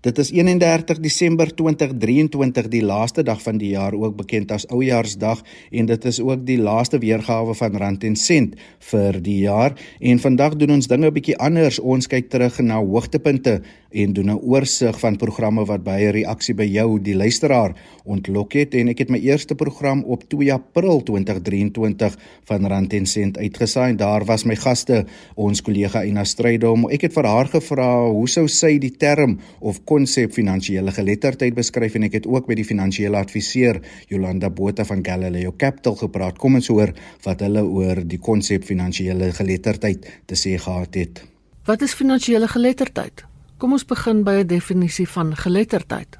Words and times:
Dit 0.00 0.18
is 0.18 0.30
31 0.32 0.96
Desember 1.04 1.50
2023, 1.54 2.68
die 2.72 2.80
laaste 2.80 3.20
dag 3.22 3.42
van 3.44 3.58
die 3.60 3.74
jaar, 3.74 3.92
ook 3.92 4.14
bekend 4.16 4.52
as 4.54 4.64
Oujaarsdag, 4.72 5.42
en 5.76 5.90
dit 5.90 6.04
is 6.08 6.20
ook 6.24 6.46
die 6.48 6.56
laaste 6.56 6.98
weergawe 7.02 7.52
van 7.58 7.76
Rand 7.76 8.06
en 8.08 8.16
Sent 8.16 8.54
vir 8.88 9.18
die 9.20 9.42
jaar. 9.42 9.76
En 10.00 10.22
vandag 10.22 10.56
doen 10.56 10.72
ons 10.78 10.88
dinge 10.88 11.10
'n 11.10 11.12
bietjie 11.12 11.36
anders. 11.36 11.78
Ons 11.78 12.08
kyk 12.08 12.30
terug 12.30 12.58
na 12.64 12.80
hoogtepunte 12.80 13.60
en 13.90 14.12
doen 14.12 14.30
'n 14.30 14.40
oorsig 14.42 14.98
van 14.98 15.16
programme 15.16 15.64
wat 15.64 15.82
baie 15.82 16.10
reaksie 16.10 16.54
by 16.54 16.64
jou, 16.64 17.00
die 17.02 17.14
luisteraar, 17.14 17.74
ontlok 18.04 18.52
het. 18.52 18.74
En 18.74 18.88
ek 18.88 18.98
het 18.98 19.10
my 19.10 19.18
eerste 19.18 19.54
program 19.54 20.04
op 20.04 20.28
2 20.28 20.52
April 20.52 21.02
2023 21.02 22.16
van 22.44 22.66
Rand 22.66 22.92
en 22.92 23.06
Sent 23.06 23.38
uitgesaai. 23.38 23.96
Daar 23.96 24.24
was 24.24 24.44
my 24.44 24.56
gaste, 24.56 25.04
ons 25.34 25.62
kollega 25.62 26.04
Ina 26.04 26.24
Strydom. 26.24 26.88
Ek 26.90 27.00
het 27.00 27.12
vir 27.12 27.24
haar 27.24 27.46
gevra 27.46 28.06
hoe 28.06 28.28
sou 28.28 28.48
sy 28.48 28.78
die 28.78 28.96
term 28.96 29.38
of 29.60 29.84
konsep 29.84 30.32
finansiële 30.32 30.90
geletterdheid 30.90 31.54
beskryf 31.54 31.94
en 31.94 32.02
ek 32.02 32.12
het 32.12 32.26
ook 32.26 32.46
met 32.46 32.56
die 32.56 32.64
finansiële 32.64 33.16
adviseur 33.16 33.80
Jolanda 34.08 34.50
Botha 34.50 34.84
van 34.84 35.04
Galileo 35.04 35.52
Capital 35.56 35.94
gepraat. 35.94 36.38
Kom 36.38 36.54
ons 36.54 36.68
hoor 36.68 36.92
wat 37.22 37.40
hulle 37.40 37.64
oor 37.64 38.04
die 38.04 38.18
konsep 38.18 38.64
finansiële 38.64 39.32
geletterdheid 39.32 40.06
te 40.26 40.34
sê 40.34 40.58
gehad 40.58 40.94
het. 40.94 41.24
Wat 41.64 41.82
is 41.82 41.94
finansiële 41.94 42.48
geletterdheid? 42.48 43.29
Kom 43.60 43.74
ons 43.76 43.84
begin 43.84 44.22
by 44.24 44.40
'n 44.40 44.46
definisie 44.46 45.08
van 45.08 45.36
geletterdheid. 45.36 46.16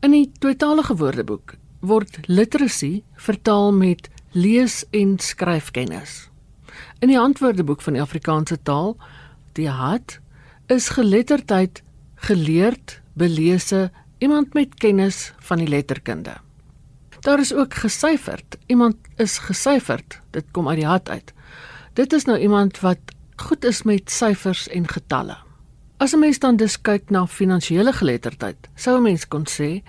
In 0.00 0.10
die 0.10 0.30
tweetalige 0.40 0.96
woordeboek 0.96 1.56
word 1.80 2.16
literacy 2.26 3.02
vertaal 3.16 3.72
met 3.72 4.08
lees 4.32 4.84
en 4.90 5.18
skryfkennis. 5.18 6.30
In 7.00 7.08
die 7.08 7.18
antwoordeboek 7.18 7.82
van 7.82 7.92
die 7.92 8.02
Afrikaanse 8.02 8.56
taal, 8.62 8.96
die 9.52 9.68
HAT, 9.68 10.20
is 10.66 10.88
geletterdheid 10.88 11.82
geleerd, 12.14 13.00
belese, 13.12 13.90
iemand 14.18 14.54
met 14.54 14.74
kennis 14.74 15.32
van 15.38 15.58
die 15.58 15.68
letterkunde. 15.68 16.36
Daar 17.20 17.40
is 17.40 17.52
ook 17.52 17.74
gesyferd. 17.74 18.56
Iemand 18.66 18.96
is 19.16 19.38
gesyferd. 19.38 20.20
Dit 20.30 20.44
kom 20.50 20.68
uit 20.68 20.76
die 20.80 20.88
hart 20.88 21.08
uit. 21.08 21.32
Dit 21.92 22.12
is 22.12 22.24
nou 22.24 22.38
iemand 22.38 22.80
wat 22.80 22.98
goed 23.36 23.64
is 23.64 23.82
met 23.82 24.10
syfers 24.10 24.68
en 24.68 24.88
getalle. 24.88 25.43
As 26.04 26.12
'n 26.12 26.18
mens 26.18 26.38
dan 26.38 26.56
dus 26.56 26.80
kyk 26.80 27.10
na 27.10 27.26
finansiële 27.26 27.92
geletterdheid, 27.92 28.68
sou 28.74 28.98
'n 28.98 29.02
mens 29.02 29.28
kon 29.28 29.46
sê 29.46 29.82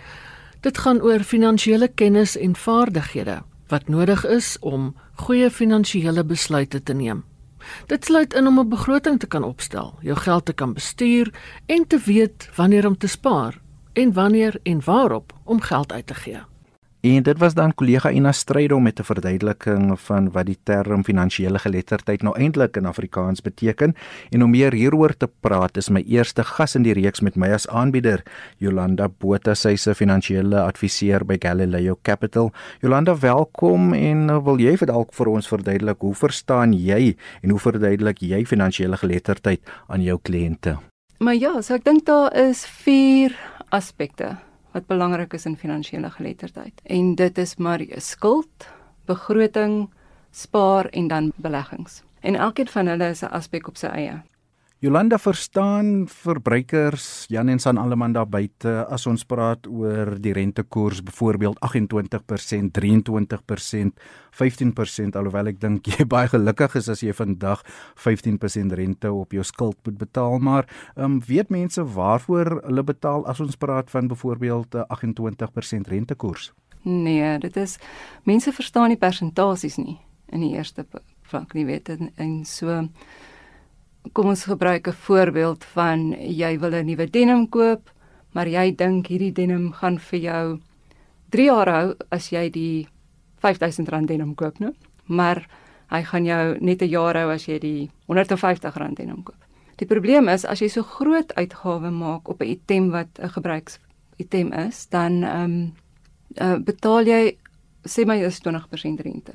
dit 0.62 0.78
gaan 0.78 1.02
oor 1.02 1.20
finansiële 1.20 1.88
kennis 1.88 2.38
en 2.38 2.56
vaardighede 2.56 3.44
wat 3.68 3.88
nodig 3.88 4.26
is 4.26 4.58
om 4.60 4.96
goeie 5.16 5.50
finansiële 5.52 6.24
besluite 6.24 6.84
te 6.84 6.94
neem. 6.94 7.24
Dit 7.88 8.06
sluit 8.06 8.34
in 8.34 8.48
om 8.48 8.60
'n 8.60 8.70
begroting 8.70 9.20
te 9.20 9.28
kan 9.28 9.44
opstel, 9.44 9.98
jou 10.02 10.18
geld 10.18 10.46
te 10.46 10.54
kan 10.54 10.74
bestuur 10.74 11.34
en 11.66 11.88
te 11.88 12.00
weet 12.06 12.50
wanneer 12.56 12.88
om 12.88 12.98
te 12.98 13.08
spaar 13.08 13.62
en 13.94 14.14
wanneer 14.14 14.60
en 14.64 14.82
waarop 14.86 15.34
om 15.44 15.62
geld 15.62 15.92
uit 15.92 16.08
te 16.08 16.14
gee. 16.14 16.40
En 17.06 17.24
dit 17.24 17.38
was 17.38 17.54
dan 17.54 17.74
kollega 17.78 18.10
Ina 18.10 18.32
Strydom 18.32 18.84
met 18.84 19.00
'n 19.00 19.04
verduideliking 19.04 20.00
van 20.00 20.32
wat 20.32 20.46
die 20.46 20.58
term 20.64 21.04
finansiële 21.04 21.60
geletterdheid 21.60 22.22
nou 22.22 22.38
eintlik 22.38 22.78
in 22.78 22.86
Afrikaans 22.86 23.42
beteken. 23.42 23.96
En 24.30 24.44
om 24.44 24.50
meer 24.50 24.74
hieroor 24.74 25.18
te 25.18 25.30
praat, 25.40 25.78
is 25.78 25.90
my 25.90 26.04
eerste 26.08 26.44
gas 26.44 26.76
in 26.76 26.82
die 26.82 26.94
reeks 26.94 27.20
met 27.20 27.36
my 27.36 27.52
as 27.52 27.68
aanbieder, 27.68 28.24
Jolanda 28.58 29.10
Botha, 29.20 29.54
sy 29.54 29.76
se 29.76 29.96
finansiële 29.96 30.62
adviseur 30.62 31.26
by 31.26 31.36
Galileo 31.40 31.98
Capital. 32.02 32.52
Jolanda, 32.82 33.20
welkom 33.20 33.94
en 33.94 34.30
uh, 34.30 34.44
wil 34.44 34.58
jy 34.58 34.78
vir 34.78 34.88
dalk 34.88 35.14
vir 35.14 35.28
ons 35.28 35.48
verduidelik 35.48 35.98
hoe 36.00 36.16
verstaan 36.16 36.74
jy 36.74 37.16
en 37.42 37.50
hoe 37.50 37.60
verduidelik 37.60 38.18
jy 38.20 38.46
finansiële 38.46 38.98
geletterdheid 38.98 39.62
aan 39.88 40.02
jou 40.02 40.20
kliënte? 40.22 40.78
Maar 41.18 41.36
ja, 41.36 41.62
so 41.62 41.74
ek 41.74 41.84
dink 41.84 42.06
daar 42.06 42.34
is 42.34 42.66
4 42.66 43.38
aspekte 43.70 44.38
wat 44.76 44.88
belangrik 44.92 45.34
is 45.34 45.46
in 45.46 45.56
finansiële 45.58 46.10
geletterdheid. 46.12 46.82
En 46.84 47.16
dit 47.16 47.38
is 47.38 47.56
maar 47.56 47.80
skuld, 47.96 48.68
begroting, 49.08 49.90
spaar 50.32 50.86
en 50.86 51.08
dan 51.08 51.32
beleggings. 51.36 52.02
En 52.20 52.36
elkeen 52.36 52.68
van 52.68 52.88
hulle 52.92 53.10
is 53.10 53.22
'n 53.24 53.32
aspek 53.32 53.68
op 53.68 53.78
sy 53.78 53.88
eie. 53.88 54.22
Jolanda 54.84 55.16
verstaan 55.18 56.04
verbruikers 56.12 57.26
Jan 57.32 57.48
en 57.50 57.60
San 57.60 57.78
Alleman 57.78 58.12
daar 58.12 58.28
buite 58.28 58.72
as 58.92 59.06
ons 59.08 59.22
praat 59.24 59.68
oor 59.72 60.18
die 60.20 60.34
rentekoers 60.36 61.00
byvoorbeeld 61.08 61.62
28%, 61.64 62.74
23%, 62.76 64.02
15% 64.36 65.16
alhoewel 65.16 65.48
ek 65.54 65.62
dink 65.62 65.88
jy 65.94 66.04
baie 66.12 66.28
gelukkig 66.28 66.76
is 66.82 66.90
as 66.92 67.04
jy 67.06 67.16
vandag 67.16 67.64
15% 68.04 68.76
rente 68.76 69.12
op 69.16 69.32
jou 69.32 69.46
skuld 69.48 69.80
moet 69.88 69.96
betaal 70.02 70.44
maar 70.44 70.68
um, 71.00 71.22
weet 71.24 71.54
mense 71.56 71.86
waarvoor 71.96 72.58
hulle 72.66 72.84
betaal 72.84 73.24
as 73.32 73.40
ons 73.40 73.56
praat 73.56 73.88
van 73.96 74.12
byvoorbeeld 74.12 74.76
28% 74.92 75.88
rentekoers? 75.88 76.50
Nee, 76.84 77.38
dit 77.40 77.56
is 77.64 77.78
mense 78.28 78.52
verstaan 78.52 78.92
die 78.92 79.00
persentasies 79.00 79.80
nie 79.80 80.02
in 80.36 80.44
die 80.44 80.52
eerste 80.60 80.84
vlak 81.32 81.56
nie 81.56 81.64
weet 81.64 81.96
en, 81.96 82.12
en 82.20 82.36
so 82.44 82.84
kom 84.14 84.28
ons 84.28 84.46
gebruik 84.46 84.88
'n 84.88 84.94
voorbeeld 84.94 85.64
van 85.64 86.12
jy 86.12 86.60
wil 86.60 86.74
'n 86.74 86.86
nuwe 86.86 87.10
denim 87.10 87.50
koop, 87.50 87.90
maar 88.34 88.48
jy 88.48 88.76
dink 88.76 89.08
hierdie 89.08 89.34
denim 89.34 89.72
gaan 89.72 90.00
vir 90.00 90.20
jou 90.20 90.60
3 91.30 91.46
jaar 91.46 91.70
hou 91.70 91.96
as 92.12 92.30
jy 92.30 92.50
die 92.50 92.88
R5000 93.42 94.06
denim 94.06 94.36
koop, 94.36 94.60
né? 94.60 94.74
Maar 95.06 95.48
hy 95.90 96.02
gaan 96.04 96.26
jou 96.26 96.58
net 96.60 96.82
'n 96.82 96.90
jaar 96.90 97.16
hou 97.16 97.32
as 97.32 97.46
jy 97.46 97.60
die 97.60 97.90
R150 98.08 98.96
denim 98.96 99.24
koop. 99.24 99.46
Die 99.78 99.88
probleem 99.88 100.30
is 100.30 100.46
as 100.46 100.60
jy 100.60 100.70
so 100.70 100.84
groot 100.84 101.34
uitgawe 101.36 101.92
maak 101.92 102.30
op 102.30 102.42
'n 102.42 102.50
item 102.50 102.92
wat 102.92 103.08
'n 103.20 103.30
gebruiks 103.30 103.80
item 104.18 104.54
is, 104.54 104.88
dan 104.90 105.24
ehm 105.24 105.44
um, 105.44 105.74
uh, 106.42 106.58
betaal 106.58 107.06
jy 107.08 107.38
sê 107.88 108.06
my 108.06 108.18
is 108.24 108.40
20% 108.40 109.02
rente. 109.02 109.34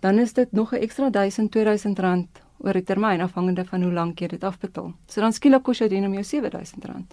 Dan 0.00 0.18
is 0.18 0.32
dit 0.32 0.52
nog 0.52 0.72
'n 0.72 0.82
ekstra 0.82 1.10
1000 1.10 1.50
2000 1.50 1.98
rand 1.98 2.28
oor 2.60 2.76
'n 2.76 2.84
termyn 2.84 3.20
afhangende 3.20 3.64
van 3.64 3.82
hoe 3.82 3.92
lank 3.92 4.20
jy 4.20 4.28
dit 4.28 4.44
afbetaal. 4.44 4.92
So 5.06 5.20
dan 5.20 5.32
skielik 5.32 5.62
kos 5.62 5.78
jou 5.78 5.88
denim 5.88 6.12
jou 6.14 6.22
R7000. 6.22 7.06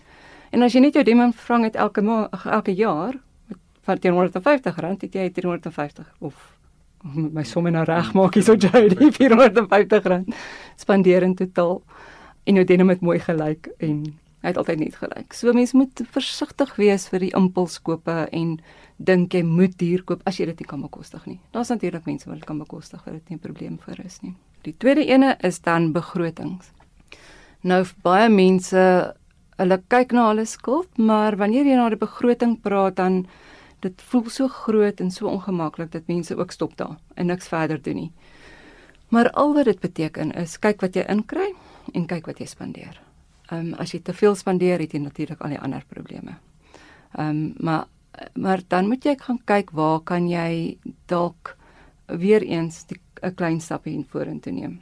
En 0.51 0.63
as 0.63 0.73
jy 0.73 0.79
net 0.79 0.93
jou 0.93 1.03
denim 1.03 1.33
vrang 1.33 1.63
het 1.63 1.75
elke 1.75 2.01
elke 2.45 2.75
jaar 2.75 3.13
met 3.85 4.01
teen 4.01 4.13
R150, 4.13 5.01
het 5.01 5.13
jy 5.13 5.29
R350 5.29 6.05
of 6.19 6.57
my 7.37 7.43
somme 7.43 7.71
nou 7.71 7.83
reg 7.85 8.13
maak 8.13 8.33
hier 8.33 8.43
so 8.43 8.53
jy 8.53 8.87
die 8.89 9.11
R450 9.29 10.33
spandeer 10.75 11.23
in 11.23 11.35
totaal. 11.35 11.81
En 12.47 12.55
jou 12.55 12.65
denim 12.65 12.89
het 12.89 13.01
mooi 13.01 13.19
gelyk 13.19 13.69
en 13.79 14.03
hy 14.41 14.51
het 14.51 14.57
altyd 14.57 14.79
net 14.79 14.95
gelyk. 14.95 15.33
So 15.33 15.53
mense 15.53 15.77
moet 15.77 16.01
versigtig 16.13 16.75
wees 16.79 17.07
vir 17.11 17.25
die 17.25 17.33
impulskope 17.35 18.27
en 18.31 18.57
dink 18.97 19.33
jy 19.35 19.43
moet 19.45 19.79
hier 19.81 20.03
koop 20.07 20.21
as 20.29 20.39
jy 20.39 20.47
dit 20.51 20.63
nie 20.63 20.69
kan 20.69 20.81
bekostig 20.81 21.25
nie. 21.27 21.39
Daar's 21.51 21.73
natuurlik 21.73 22.05
mense 22.05 22.29
wat 22.29 22.39
dit 22.39 22.47
kan 22.47 22.59
bekostig, 22.61 23.03
dit 23.03 23.29
nie 23.29 23.37
'n 23.37 23.39
probleem 23.39 23.77
vir 23.77 24.05
is 24.05 24.21
nie. 24.21 24.35
Die 24.67 24.75
tweede 24.75 25.05
ene 25.07 25.37
is 25.47 25.61
dan 25.63 25.93
begrotings. 25.95 26.73
Nou 27.63 27.85
baie 28.03 28.27
mense 28.27 28.81
hulle 29.57 29.77
kyk 29.87 30.11
na 30.11 30.25
hulle 30.27 30.43
skuld, 30.45 30.89
maar 30.99 31.37
wanneer 31.39 31.69
jy 31.69 31.77
na 31.79 31.87
die 31.93 31.99
begroting 32.01 32.57
praat 32.65 32.97
dan 32.99 33.21
dit 33.85 34.03
voel 34.09 34.27
so 34.33 34.51
groot 34.51 34.99
en 34.99 35.11
so 35.13 35.29
ongemaklik 35.31 35.93
dat 35.93 36.11
mense 36.11 36.35
ook 36.35 36.51
stop 36.51 36.75
daar 36.77 36.97
en 37.15 37.31
niks 37.31 37.47
verder 37.47 37.79
doen 37.81 38.01
nie. 38.01 38.11
Maar 39.09 39.31
al 39.39 39.53
wat 39.55 39.69
dit 39.71 39.79
beteken 39.79 40.35
is 40.35 40.57
kyk 40.59 40.83
wat 40.83 40.99
jy 40.99 41.05
inkry 41.07 41.53
en 41.95 42.07
kyk 42.11 42.27
wat 42.27 42.43
jy 42.43 42.49
spandeer. 42.51 42.99
Ehm 43.47 43.71
um, 43.71 43.73
as 43.79 43.95
jy 43.95 44.01
te 44.03 44.13
veel 44.13 44.35
spandeer, 44.35 44.83
het 44.83 44.91
jy 44.91 44.99
natuurlik 44.99 45.39
al 45.41 45.55
die 45.55 45.63
ander 45.63 45.85
probleme. 45.87 46.35
Ehm 47.15 47.29
um, 47.29 47.53
maar 47.57 47.87
maar 48.33 48.61
dan 48.67 48.87
moet 48.89 49.05
jy 49.05 49.15
gaan 49.21 49.39
kyk 49.45 49.71
waar 49.71 49.99
kan 50.01 50.27
jy 50.27 50.77
dalk 51.05 51.55
weer 52.07 52.41
eens 52.41 52.83
'n 53.21 53.35
klein 53.35 53.61
stapie 53.61 54.05
vorentoe 54.09 54.53
neem. 54.53 54.81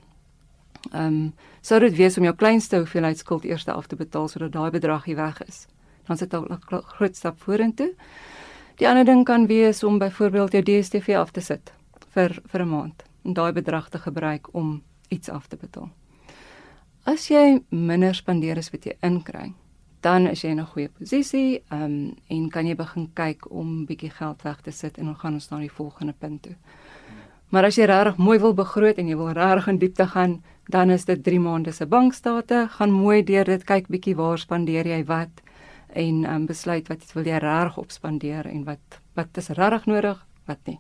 Ehm 0.94 1.06
um, 1.06 1.34
sou 1.62 1.80
dit 1.80 1.96
wees 1.96 2.18
om 2.18 2.24
jou 2.24 2.36
kleinste 2.36 2.78
hoeveelheid 2.78 3.18
skuld 3.18 3.46
eers 3.46 3.68
af 3.68 3.88
te 3.88 3.96
betaal 3.96 4.28
sodat 4.28 4.52
daai 4.52 4.72
bedrag 4.72 5.06
hier 5.06 5.16
weg 5.16 5.42
is. 5.48 5.68
Dan 6.08 6.18
sit 6.18 6.34
'n 6.34 6.60
groot 6.70 7.16
stap 7.16 7.40
vorentoe. 7.40 7.94
Die 8.76 8.88
ander 8.88 9.06
ding 9.06 9.26
kan 9.26 9.48
wees 9.48 9.84
om 9.84 9.98
byvoorbeeld 9.98 10.52
jou 10.52 10.64
DStv 10.64 11.16
af 11.18 11.32
te 11.32 11.42
sit 11.42 11.74
vir 12.10 12.42
vir 12.46 12.62
'n 12.62 12.70
maand 12.70 13.04
en 13.24 13.34
daai 13.34 13.52
bedrag 13.52 13.90
te 13.90 14.00
gebruik 14.00 14.54
om 14.54 14.84
iets 15.10 15.30
af 15.30 15.48
te 15.48 15.56
betaal. 15.56 15.90
As 17.06 17.28
jy 17.28 17.62
minder 17.70 18.16
spandeer 18.16 18.58
as 18.58 18.72
wat 18.72 18.86
jy 18.86 18.98
inkry, 19.02 19.54
dan 20.02 20.28
is 20.28 20.42
jy 20.42 20.50
in 20.50 20.60
'n 20.60 20.66
goeie 20.66 20.90
posisie, 20.90 21.64
ehm 21.72 21.84
um, 21.84 22.16
en 22.30 22.50
kan 22.50 22.68
jy 22.68 22.76
begin 22.76 23.10
kyk 23.14 23.52
om 23.52 23.86
bietjie 23.86 24.10
geld 24.10 24.42
weg 24.42 24.62
te 24.62 24.72
sit 24.72 24.98
en 24.98 25.06
dan 25.06 25.16
gaan 25.16 25.34
ons 25.34 25.50
na 25.50 25.60
die 25.60 25.72
volgende 25.72 26.14
punt 26.14 26.42
toe. 26.42 26.56
Maar 27.50 27.70
as 27.70 27.78
jy 27.78 27.86
regtig 27.90 28.18
mooi 28.18 28.40
wil 28.40 28.54
begroot 28.58 28.98
en 28.98 29.08
jy 29.08 29.18
wil 29.20 29.34
regtig 29.38 29.68
in 29.68 29.80
diepte 29.82 30.08
gaan, 30.08 30.40
dan 30.72 30.90
is 30.90 31.06
dit 31.06 31.24
3 31.24 31.40
maande 31.40 31.72
se 31.72 31.86
bankstate, 31.86 32.66
gaan 32.78 32.92
mooi 32.92 33.24
deur 33.24 33.46
dit 33.46 33.64
kyk 33.64 33.88
bietjie 33.88 34.16
waar 34.16 34.42
spandeer 34.42 34.88
jy 34.88 35.04
wat 35.06 35.44
en 35.96 36.26
um, 36.26 36.46
besluit 36.50 36.90
wat 36.92 37.06
wil 37.14 37.30
jy 37.30 37.38
regtig 37.40 37.78
opspandeer 37.86 38.50
en 38.50 38.66
wat 38.66 39.00
wat 39.16 39.38
is 39.38 39.54
regtig 39.56 39.86
nodig, 39.88 40.26
wat 40.46 40.60
nie. 40.68 40.80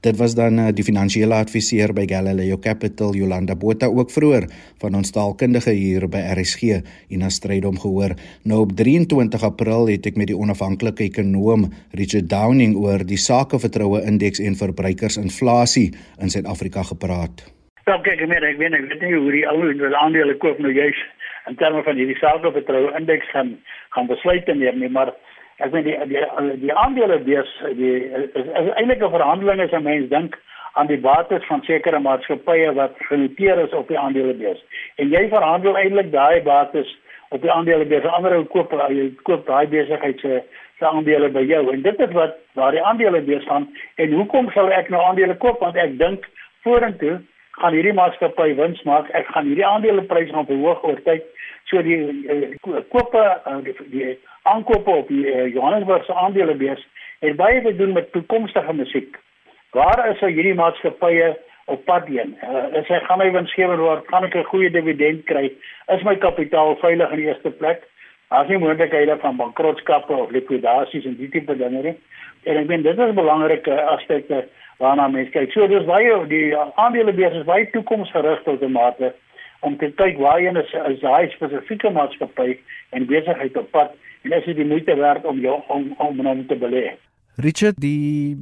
Dit 0.00 0.16
was 0.16 0.34
dan 0.34 0.56
uh, 0.58 0.70
die 0.72 0.84
finansiële 0.84 1.36
adviseur 1.36 1.92
by 1.92 2.06
Galileo 2.08 2.56
Capital 2.58 3.12
Jolanda 3.12 3.52
Botha 3.56 3.86
ook 3.86 4.08
vroeër 4.10 4.46
van 4.80 4.94
ons 4.96 5.12
taalkundige 5.12 5.74
hier 5.76 6.06
by 6.08 6.22
RSG 6.32 6.78
en 7.12 7.26
as 7.28 7.36
strydom 7.36 7.76
gehoor. 7.82 8.14
Nou 8.48 8.62
op 8.64 8.72
23 8.78 9.44
April 9.44 9.90
het 9.92 10.08
ek 10.08 10.16
met 10.16 10.32
die 10.32 10.38
onafhanklike 10.38 11.04
ekonom 11.10 11.68
Richard 12.00 12.30
Downing 12.32 12.78
oor 12.80 13.04
die 13.04 13.20
sakevertroue 13.20 14.00
indeks 14.08 14.40
en 14.40 14.56
verbruikersinflasie 14.56 15.90
in 16.16 16.32
Suid-Afrika 16.32 16.86
gepraat. 16.94 17.44
Ja, 17.84 17.98
kyk, 18.00 18.24
ek, 18.24 18.32
ek 18.40 18.56
weet 18.56 18.76
ek 18.80 18.88
weet 18.88 19.04
nie 19.04 19.16
hoe 19.18 19.32
die 19.36 19.44
ou 19.52 19.92
aandele 20.00 20.38
koop 20.40 20.64
nou 20.64 20.72
juis 20.72 20.96
in 21.48 21.60
terme 21.60 21.84
van 21.84 22.00
hierdie 22.00 22.16
sakevertroue 22.22 22.96
indeks 22.96 23.28
gaan 23.36 23.58
gaan 23.90 24.06
besluit 24.06 24.46
neem 24.48 24.78
nie, 24.80 24.88
maar 24.88 25.12
ek 25.60 25.72
weet 25.72 25.84
die 25.84 25.96
die, 26.12 26.24
die 26.66 26.74
aandele 26.74 27.18
beurs 27.26 27.52
die 27.78 27.96
is, 28.08 28.40
eintlik 28.76 29.02
'n 29.02 29.16
verhandeling 29.16 29.60
as 29.60 29.72
'n 29.72 29.82
mens 29.82 30.08
dink 30.08 30.38
aan 30.72 30.86
die 30.86 31.00
bates 31.00 31.46
van 31.46 31.62
sekere 31.62 31.98
maatskappye 31.98 32.72
wat 32.74 32.94
genoteer 33.10 33.58
is 33.58 33.72
op 33.72 33.88
die 33.88 33.98
aandelebeurs. 33.98 34.62
En 34.96 35.08
jy 35.08 35.28
verhandel 35.28 35.76
eintlik 35.76 36.12
daai 36.12 36.42
bates 36.42 36.98
op 37.30 37.42
die 37.42 37.52
aandelebeurs. 37.52 38.04
Ander 38.04 38.36
ou 38.36 38.44
koop 38.44 38.72
jy 38.90 39.10
koop 39.22 39.46
daai 39.46 39.66
besigheid 39.66 40.20
se 40.20 40.42
se 40.78 40.86
aandele 40.86 41.28
by 41.28 41.42
jou. 41.44 41.72
En 41.72 41.82
dit 41.82 41.98
is 42.00 42.12
wat 42.12 42.36
waar 42.54 42.72
die 42.72 42.84
aandelebeurs 42.84 43.44
gaan. 43.44 43.68
En 43.94 44.12
hoekom 44.12 44.50
sal 44.50 44.72
ek 44.72 44.88
nou 44.88 45.02
aandele 45.04 45.36
koop? 45.36 45.60
Want 45.60 45.76
ek 45.76 45.98
dink 45.98 46.24
vorentoe 46.64 47.18
gaan 47.60 47.76
hierdie 47.76 47.92
maatskappy 47.92 48.54
wins 48.56 48.82
maak. 48.88 49.10
Ek 49.16 49.28
gaan 49.34 49.46
hierdie 49.50 49.66
aandelepryse 49.66 50.32
gaan 50.32 50.48
verhoog 50.48 50.84
oor 50.88 51.02
tyd. 51.04 51.26
So 51.68 51.82
die 51.84 51.98
uh, 52.00 52.80
kope 52.94 53.20
uh, 53.20 53.58
die, 53.66 53.76
die 53.92 54.16
aankope 54.54 54.90
op 54.90 55.08
die 55.08 55.26
uh, 55.26 55.46
Johannesburg 55.54 56.04
se 56.04 56.14
aandelebeurs 56.14 56.86
het 57.20 57.36
baie 57.36 57.62
te 57.62 57.76
doen 57.76 57.92
met 57.92 58.12
toekomstige 58.12 58.72
musiek. 58.72 59.18
Waar 59.76 60.08
is 60.10 60.20
hy 60.24 60.32
hierdie 60.34 60.56
maatskappye 60.58 61.34
op 61.70 61.84
pad 61.84 62.08
heen? 62.10 62.36
Uh, 62.42 62.64
is 62.80 62.88
hy 62.90 62.98
gaan 63.06 63.22
hy 63.22 63.30
winsgewend 63.34 63.82
word? 63.82 64.08
Gaan 64.10 64.26
ek 64.26 64.34
'n 64.34 64.48
goeie 64.52 64.70
dividend 64.70 65.24
kry? 65.30 65.52
Is 65.94 66.02
my 66.02 66.16
kapitaal 66.16 66.76
veilig 66.80 67.10
in 67.10 67.22
die 67.22 67.28
eerste 67.28 67.50
plek? 67.50 67.84
As 68.30 68.48
nie 68.48 68.58
moontlikhede 68.58 69.18
van 69.20 69.36
bankrotskappe 69.36 70.14
of 70.14 70.30
likwidasies 70.30 71.04
en 71.04 71.16
die 71.18 71.28
tipe 71.28 71.56
dinge 71.56 71.82
nie. 71.82 71.96
En 72.44 72.56
ek 72.56 72.66
meen 72.66 72.82
dit 72.82 72.98
is 72.98 73.08
'n 73.08 73.14
belangrike 73.14 73.82
aspekte 73.82 74.44
waarna 74.78 75.08
mense 75.08 75.30
kyk. 75.30 75.52
So 75.52 75.66
dis 75.66 75.84
baie 75.84 76.26
die 76.28 76.56
aandelebeurs 76.56 77.36
is 77.36 77.44
baie 77.44 77.70
toekomsgerig 77.70 78.42
tot 78.42 78.62
'n 78.62 78.72
mate 78.72 79.14
om 79.60 79.76
te 79.76 79.92
kyk 79.92 80.16
is, 80.56 80.72
is 80.88 81.00
daai 81.00 81.30
spesifieke 81.30 81.90
maatskappy 81.90 82.58
en 82.90 83.06
besigheid 83.06 83.56
op 83.56 83.70
pad 83.70 83.92
en 84.22 84.32
is 84.36 84.44
dit 84.44 84.56
die 84.56 84.68
moeite 84.68 84.96
werd 84.96 85.24
om 85.24 85.40
jou 85.40 85.60
om 85.68 85.94
om 85.98 86.26
om 86.26 86.46
te 86.46 86.58
belê. 86.58 86.90
Richard, 87.40 87.78
die 87.80 88.36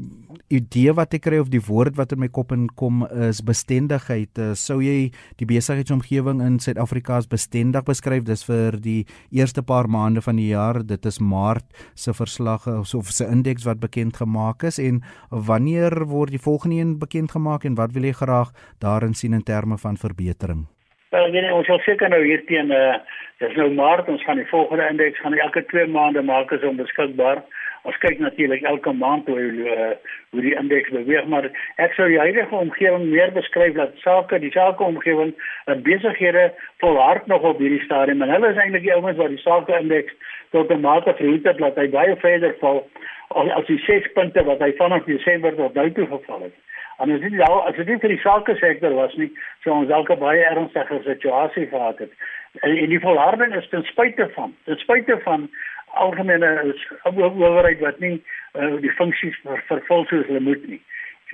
idee 0.50 0.92
wat 0.96 1.12
ek 1.14 1.26
kry 1.26 1.38
of 1.38 1.50
die 1.52 1.60
woord 1.62 1.98
wat 1.98 2.14
in 2.14 2.22
my 2.22 2.28
kop 2.32 2.50
inkom 2.54 3.04
is 3.28 3.42
bestendigheid. 3.44 4.32
Uh, 4.40 4.54
sou 4.58 4.78
jy 4.82 5.10
die 5.38 5.46
besigheidsomgewing 5.46 6.40
in 6.42 6.56
Suid-Afrika 6.62 7.18
as 7.20 7.28
bestendig 7.30 7.84
beskryf? 7.86 8.24
Dis 8.26 8.42
vir 8.48 8.78
die 8.82 9.04
eerste 9.30 9.62
paar 9.62 9.90
maande 9.92 10.24
van 10.24 10.40
die 10.40 10.48
jaar. 10.50 10.80
Dit 10.82 11.06
is 11.06 11.20
Maart 11.20 11.68
se 11.94 12.16
verslag 12.16 12.66
of 12.66 13.12
se 13.12 13.28
indeks 13.28 13.68
wat 13.68 13.84
bekend 13.84 14.18
gemaak 14.18 14.64
is 14.66 14.80
en 14.82 15.02
wanneer 15.30 15.94
word 16.08 16.34
die 16.34 16.42
volgende 16.42 16.80
een 16.80 16.98
bekend 16.98 17.36
gemaak 17.36 17.68
en 17.68 17.78
wat 17.78 17.94
wil 17.94 18.08
jy 18.08 18.16
graag 18.16 18.50
daarin 18.82 19.14
sien 19.14 19.36
in 19.36 19.44
terme 19.44 19.78
van 19.78 20.00
verbetering? 20.00 20.66
Ek 21.12 21.30
weet 21.32 21.44
nie, 21.44 21.54
ons 21.54 21.68
sal 21.68 21.78
seker 21.86 22.10
nou 22.12 22.20
hier 22.24 22.42
teen 22.48 22.72
eh 22.72 22.96
uh, 22.96 23.16
dis 23.38 23.54
nou 23.56 23.68
Maart, 23.74 24.08
ons 24.08 24.22
gaan 24.26 24.40
die 24.40 24.50
volgende 24.50 24.88
indeks 24.90 25.20
gaan 25.22 25.36
elke 25.38 25.64
2 25.70 25.86
maande 25.86 26.22
maak 26.22 26.52
as 26.52 26.66
onbeskikbaar. 26.66 27.42
Ons 27.86 27.98
kyk 28.02 28.18
natuurlik 28.18 28.64
elke 28.66 28.92
maand 28.92 29.28
hoe 29.30 29.40
uh, 29.40 29.90
hoe 30.34 30.42
die 30.42 30.54
indeks 30.58 30.90
beweeg, 30.90 31.28
maar 31.30 31.46
ek 31.80 31.94
sou 31.96 32.08
die 32.10 32.18
huidige 32.18 32.54
omgewing 32.54 33.06
meer 33.12 33.30
beskryf 33.32 33.76
dat 33.78 33.94
sake, 34.02 34.40
die 34.42 34.50
sake 34.52 34.82
omgewing 34.84 35.30
en 35.70 35.84
besighede 35.86 36.48
volhard 36.82 37.26
nog 37.26 37.46
op 37.46 37.62
hierdie 37.62 37.84
stadium 37.86 38.22
en 38.26 38.34
hulle 38.34 38.50
is 38.50 38.60
eintlik 38.60 38.84
die 38.84 38.94
ouens 38.96 39.16
wat 39.22 39.32
die 39.32 39.44
sake 39.44 39.78
indeks 39.78 40.34
tot 40.50 40.72
'n 40.74 40.80
mate 40.80 41.14
verhoed 41.14 41.46
het 41.46 41.62
dat 41.62 41.78
hy 41.78 41.88
baie 41.94 42.16
verder 42.16 42.56
val 42.60 42.82
as 43.30 43.66
die 43.66 43.80
6 43.86 44.12
punte 44.12 44.44
wat 44.44 44.60
hy 44.60 44.72
vanaf 44.76 45.04
Desember 45.04 45.54
tot 45.54 45.74
nou 45.74 45.90
toe 45.92 46.06
geval 46.06 46.42
het. 46.48 46.56
En 46.98 47.10
as 47.14 47.20
dit 47.20 47.32
nou 47.32 47.60
as 47.62 47.76
dit 47.76 48.00
vir 48.00 48.10
die 48.10 48.22
sake 48.24 48.54
sektor 48.58 48.94
was 48.94 49.14
nie, 49.16 49.30
sou 49.62 49.74
ons 49.74 49.88
dalk 49.88 50.10
'n 50.10 50.18
baie 50.18 50.44
ernstige 50.44 51.00
situasie 51.04 51.66
gehad 51.66 51.98
het. 51.98 52.12
En, 52.60 52.76
en 52.76 52.88
die 52.88 53.00
volharding 53.00 53.54
is 53.54 53.68
ten 53.68 53.82
spyte 53.82 54.28
van, 54.34 54.54
ten 54.64 54.76
spyte 54.76 55.18
van 55.24 55.48
algemene 55.94 56.74
owerheid 57.02 57.80
wat 57.80 57.98
nie 57.98 58.16
uh, 58.54 58.76
die 58.82 58.92
funksies 58.98 59.36
ver, 59.42 59.62
vervul 59.70 60.04
soos 60.08 60.26
hulle 60.26 60.40
moet 60.40 60.66
nie. 60.68 60.80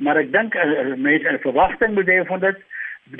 Maar 0.04 0.22
ek 0.24 0.32
dink 0.34 0.54
uh, 0.58 0.94
mense 0.96 1.32
'n 1.32 1.42
verwagting 1.46 1.94
moet 1.94 2.10
hê 2.10 2.22
van 2.26 2.40
dit. 2.40 2.62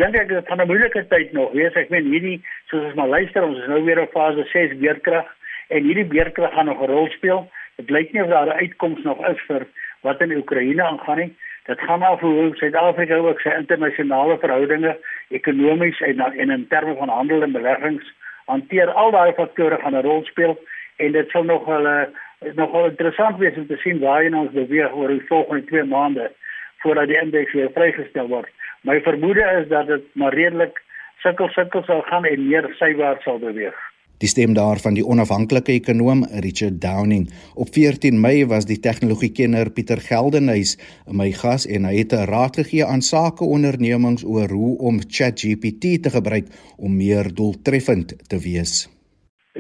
Dink 0.01 0.17
ek 0.17 0.33
van 0.49 0.61
'n 0.61 0.67
moeilike 0.71 1.07
tyd 1.09 1.33
nog 1.33 1.53
wees. 1.53 1.75
Ek 1.75 1.91
meen 1.91 2.11
hierdie 2.11 2.41
soos 2.71 2.85
ons 2.85 2.95
maar 2.95 3.09
luister, 3.09 3.43
ons 3.45 3.59
is 3.59 3.69
nou 3.69 3.83
weer 3.85 4.01
op 4.01 4.13
fase 4.13 4.45
6 4.53 4.79
beerkrag 4.79 5.27
en 5.69 5.83
hierdie 5.83 6.09
beerkrag 6.09 6.53
gaan 6.55 6.67
nog 6.67 6.81
'n 6.83 6.91
rol 6.91 7.09
speel. 7.11 7.51
Dit 7.77 7.91
lyk 7.91 8.13
nie 8.13 8.23
of 8.23 8.29
daar 8.29 8.47
'n 8.47 8.61
uitkoms 8.63 9.03
nog 9.03 9.27
is 9.29 9.41
vir 9.47 9.67
wat 10.03 10.21
in 10.21 10.37
Oekraïne 10.37 10.83
aangaan 10.83 11.19
nie. 11.19 11.37
Dit 11.65 11.81
gaan 11.81 12.03
af 12.03 12.21
hoe 12.21 12.57
Suid-Afrika 12.57 13.17
ook 13.17 13.41
sy 13.41 13.49
internasionale 13.49 14.39
verhoudinge 14.39 14.97
ekonomies 15.35 16.01
en 16.01 16.21
en 16.21 16.51
in 16.51 16.67
terme 16.69 16.95
van 16.97 17.09
handel 17.09 17.43
en 17.43 17.53
beleggings 17.53 18.13
hanteer. 18.47 18.91
Al 18.91 19.11
daai 19.11 19.33
faktore 19.33 19.79
gaan 19.83 19.97
'n 19.97 20.07
rol 20.07 20.25
speel 20.25 20.59
en 20.97 21.13
dit 21.13 21.31
sal 21.31 21.45
nog 21.45 21.65
wel 21.65 22.09
nog 22.55 22.71
wel 22.73 22.87
interessant 22.87 23.39
wees 23.39 23.57
om 23.57 23.67
te 23.67 23.77
sien 23.77 23.99
waar 23.99 24.33
ons 24.33 24.53
beweeg 24.53 24.93
oor 24.93 25.09
die 25.09 25.27
volgende 25.27 25.65
2 25.65 25.85
maande 25.85 26.33
voordat 26.79 27.09
die 27.09 27.21
indeks 27.21 27.53
weer 27.53 27.71
vrygestel 27.73 28.29
word. 28.29 28.51
My 28.81 29.01
vermoede 29.01 29.45
is 29.61 29.69
dat 29.69 29.87
dit 29.87 30.05
maar 30.13 30.35
redelik 30.35 30.83
sukkel 31.25 31.49
sukkel 31.49 31.83
sal 31.83 32.03
gaan 32.03 32.25
en 32.25 32.49
meer 32.49 32.69
sywaarts 32.79 33.25
sal 33.25 33.39
beweeg. 33.39 33.94
Die 34.23 34.29
stem 34.31 34.55
daarvan 34.55 34.95
die 34.95 35.05
onafhanklike 35.07 35.73
ekonom 35.75 36.23
Richard 36.45 36.81
Downing. 36.81 37.27
Op 37.59 37.73
14 37.75 38.21
Mei 38.21 38.47
was 38.47 38.69
die 38.71 38.79
tegnologiekenner 38.79 39.71
Pieter 39.75 39.99
Geldenhuys 40.01 40.77
my 41.11 41.33
gas 41.35 41.67
en 41.67 41.89
hy 41.89 41.97
het 41.99 42.15
'n 42.15 42.31
raad 42.31 42.57
gegee 42.57 42.85
aan 42.85 43.03
sakeondernemings 43.03 44.25
oor 44.25 44.49
hoe 44.49 44.79
om 44.79 45.01
ChatGPT 45.09 46.03
te 46.03 46.11
gebruik 46.11 46.47
om 46.77 46.97
meer 46.97 47.35
doeltreffend 47.35 48.15
te 48.29 48.39
wees. 48.39 48.89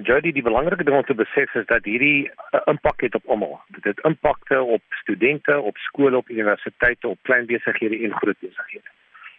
Jody, 0.02 0.32
die 0.32 0.42
belangrike 0.42 0.84
ding 0.84 0.96
om 0.96 1.04
te 1.06 1.14
besef 1.14 1.54
is 1.54 1.66
dat 1.66 1.84
hierdie 1.84 2.26
'n 2.26 2.56
uh, 2.56 2.60
impak 2.66 3.00
het 3.00 3.14
op 3.14 3.26
almal. 3.26 3.60
Dit 3.82 3.98
impakte 4.02 4.62
op 4.62 4.82
studente, 4.88 5.60
op 5.60 5.76
skole, 5.76 6.16
op 6.16 6.28
universiteite, 6.28 7.08
op 7.08 7.18
klein 7.22 7.46
besighede 7.46 7.98
en 7.98 8.12
groot 8.12 8.38
besighede. 8.40 8.93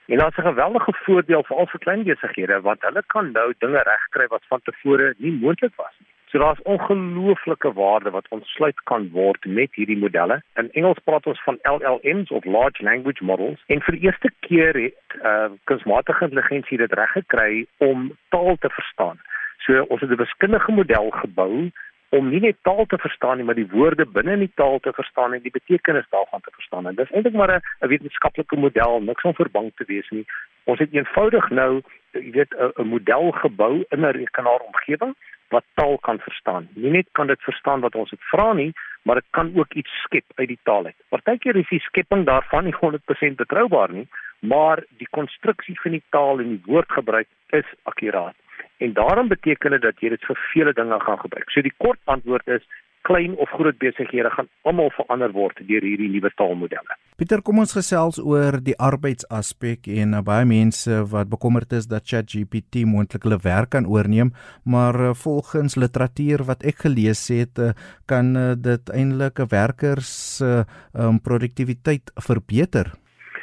En 0.07 0.18
daar's 0.18 0.38
'n 0.38 0.52
geweldige 0.52 0.94
voordeel 0.94 1.44
vir 1.44 1.57
al 1.57 1.68
vir 1.68 1.80
klein 1.80 2.04
besighede 2.04 2.62
want 2.62 2.81
hulle 2.81 3.04
kan 3.07 3.31
nou 3.31 3.54
dinge 3.57 3.81
regkry 3.84 4.28
wat 4.28 4.44
van 4.48 4.62
tevore 4.63 5.13
nie 5.18 5.31
moontlik 5.42 5.75
was 5.75 5.96
nie. 6.00 6.10
So 6.36 6.42
daar's 6.42 6.62
ongelooflike 6.62 7.74
waarde 7.74 8.10
wat 8.10 8.28
ontsluit 8.30 8.84
kan 8.84 9.10
word 9.12 9.46
met 9.46 9.74
hierdie 9.74 9.97
modelle. 9.97 10.42
In 10.54 10.71
Engels 10.71 11.00
praat 11.04 11.26
ons 11.26 11.44
van 11.44 11.59
LLMs 11.62 12.30
of 12.30 12.45
large 12.45 12.83
language 12.83 13.24
models. 13.24 13.64
En 13.66 13.81
vir 13.81 13.95
die 13.95 14.02
eerste 14.02 14.31
keer 14.40 14.74
het 14.74 15.18
uh 15.24 15.50
kunsmatige 15.64 16.24
intelligensie 16.24 16.78
dit 16.78 16.94
reg 16.94 17.12
gekry 17.12 17.66
om 17.78 18.18
taal 18.30 18.56
te 18.59 18.69
verstaan. 18.69 19.19
So 19.57 19.81
ons 19.81 20.02
het 20.02 20.09
'n 20.09 20.16
wiskundige 20.16 20.71
model 20.71 21.09
gebou 21.09 21.71
om 22.09 22.30
nie 22.30 22.40
net 22.40 22.57
taal 22.62 22.85
te 22.85 22.97
verstaan 22.97 23.38
nie, 23.38 23.45
maar 23.45 23.57
die 23.57 23.69
woorde 23.71 24.06
binne 24.06 24.35
in 24.38 24.45
die 24.45 24.56
taal 24.56 24.80
te 24.80 24.94
verstaan 24.94 25.33
en 25.33 25.42
die 25.42 25.52
betekenis 25.52 26.07
daarvan 26.09 26.42
te 26.42 26.54
verstaan. 26.54 26.88
En 26.88 26.95
dis 26.95 27.12
eintlik 27.12 27.33
maar 27.33 27.56
'n 27.57 27.88
wetenskaplike 27.88 28.56
model, 28.56 29.02
niks 29.02 29.24
om 29.24 29.33
verbang 29.33 29.71
te 29.76 29.85
wees 29.88 30.09
nie. 30.09 30.26
Ons 30.64 30.80
het 30.80 30.94
eenvoudig 30.94 31.50
nou, 31.50 31.81
jy 32.12 32.31
weet, 32.31 32.54
'n 32.78 32.88
model 32.88 33.31
gebou 33.31 33.83
in 33.90 34.00
'n 34.06 34.12
rekenaaromgewing 34.12 35.16
wat 35.50 35.64
taal 35.74 35.97
kan 35.97 36.19
verstaan. 36.19 36.68
Nie 36.74 36.92
net 36.92 37.07
kan 37.12 37.28
dit 37.28 37.42
verstaan 37.42 37.80
wat 37.80 37.95
ons 37.95 38.09
dit 38.09 38.24
vra 38.31 38.54
nie, 38.54 38.74
maar 39.02 39.16
dit 39.16 39.30
kan 39.30 39.52
ook 39.56 39.74
iets 39.74 40.02
skep 40.04 40.26
uit 40.35 40.47
die 40.47 40.59
taal 40.64 40.85
uit. 40.85 40.95
Partykeer 41.09 41.56
is 41.56 41.69
die 41.69 41.80
skepping 41.80 42.26
daarvan 42.26 42.64
nie 42.64 42.76
100% 42.80 43.35
betroubaar 43.35 43.92
nie, 43.92 44.07
maar 44.40 44.83
die 44.97 45.07
konstruksie 45.09 45.80
van 45.81 45.92
die 45.92 46.04
taal 46.09 46.40
en 46.40 46.50
die 46.50 46.64
woordgebruik 46.66 47.28
is 47.50 47.69
akkuraat. 47.83 48.35
En 48.78 48.94
daarom 48.94 49.28
beteken 49.28 49.72
dit 49.72 49.82
dat 49.82 50.00
jy 50.00 50.10
dit 50.10 50.26
vir 50.28 50.42
vele 50.54 50.74
dinge 50.74 51.00
gaan 51.00 51.20
gebruik. 51.20 51.50
So 51.50 51.62
die 51.62 51.76
kort 51.78 52.00
antwoord 52.06 52.48
is 52.48 52.66
klein 53.06 53.36
of 53.38 53.50
groot 53.54 53.78
besighede 53.78 54.30
gaan 54.34 54.48
almal 54.68 54.90
verander 54.98 55.34
word 55.36 55.60
deur 55.70 55.86
hierdie 55.86 56.10
nuwe 56.10 56.32
taalmodelle. 56.40 56.98
Pieter, 57.20 57.44
kom 57.46 57.62
ons 57.62 57.76
gesels 57.78 58.18
oor 58.20 58.58
die 58.66 58.76
arbeidsaspek 58.82 59.88
en 60.02 60.18
uh, 60.18 60.24
baie 60.26 60.48
mense 60.50 60.98
wat 61.14 61.30
bekommerd 61.32 61.76
is 61.78 61.88
dat 61.92 62.08
ChatGPT 62.10 62.84
moontlik 62.90 63.28
hulle 63.28 63.40
werk 63.46 63.76
kan 63.78 63.88
oorneem, 63.92 64.34
maar 64.66 65.00
uh, 65.12 65.14
volgens 65.22 65.78
literatuur 65.80 66.48
wat 66.50 66.66
ek 66.66 66.86
gelees 66.88 67.24
het, 67.32 67.62
uh, 67.62 67.72
kan 68.10 68.34
uh, 68.36 68.52
dit 68.58 68.92
eintlik 68.92 69.40
'n 69.40 69.52
werker 69.54 70.02
se 70.02 70.52
uh, 70.66 70.66
um, 71.06 71.22
produktiwiteit 71.22 72.12
verbeter. 72.28 72.92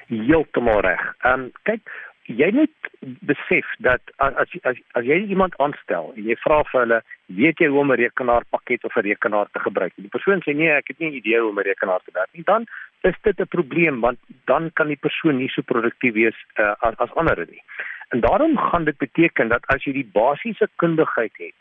Heeltemal 0.08 0.82
reg. 0.84 1.02
Ehm 1.22 1.46
um, 1.46 1.50
kyk 1.64 1.86
jy 2.30 2.50
moet 2.54 2.90
besef 3.26 3.66
dat 3.78 4.00
as 4.16 4.50
as 4.62 4.78
as 4.94 5.04
jy 5.04 5.18
iemand 5.26 5.56
aanstel 5.58 6.12
en 6.16 6.22
jy 6.24 6.36
vra 6.44 6.62
vir 6.70 6.80
hulle 6.80 7.00
weet 7.40 7.58
jy 7.58 7.68
hoe 7.72 7.80
om 7.80 7.92
'n 7.92 7.98
rekenaarpakket 7.98 8.84
of 8.84 8.96
'n 8.96 9.06
rekenaar 9.08 9.48
te 9.52 9.58
gebruik? 9.58 9.92
Die 9.96 10.08
persoon 10.08 10.42
sê 10.42 10.54
nee 10.54 10.70
ek 10.70 10.88
het 10.88 10.98
nie 10.98 11.10
'n 11.10 11.20
idee 11.20 11.40
hoe 11.40 11.50
om 11.50 11.58
'n 11.58 11.68
rekenaar 11.70 12.00
te 12.04 12.12
werk 12.14 12.30
nie. 12.32 12.44
Dan 12.44 12.66
is 13.02 13.16
dit 13.22 13.40
'n 13.40 13.46
probleem 13.46 14.00
want 14.00 14.18
dan 14.44 14.70
kan 14.72 14.86
die 14.86 15.00
persoon 15.00 15.36
nie 15.36 15.48
so 15.48 15.62
produktief 15.62 16.14
wees 16.14 16.38
uh, 16.58 16.74
as 16.80 16.94
as 16.96 17.14
ander 17.14 17.46
nie. 17.50 17.62
En 18.10 18.20
daarom 18.20 18.58
gaan 18.58 18.84
dit 18.84 18.98
beteken 18.98 19.48
dat 19.48 19.66
as 19.66 19.84
jy 19.84 19.92
die 19.92 20.10
basiese 20.12 20.68
kundigheid 20.76 21.32
het 21.36 21.54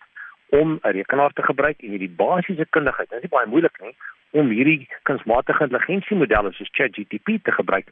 om 0.51 0.79
'n 0.83 0.95
rekenaar 0.97 1.33
te 1.33 1.43
gebruik 1.43 1.83
en 1.83 1.91
jy 1.91 1.97
die 1.97 2.15
basiese 2.23 2.65
kundigheid 2.69 3.09
dit 3.09 3.17
is 3.17 3.23
nie 3.23 3.37
baie 3.37 3.47
moeilik 3.47 3.81
nie 3.81 3.95
om 4.31 4.49
hierdie 4.49 4.87
kunsmatige 5.03 5.63
intelligensie 5.63 6.17
modelle 6.17 6.51
soos 6.51 6.71
ChatGPT 6.71 7.43
te 7.43 7.51
gebruik 7.51 7.87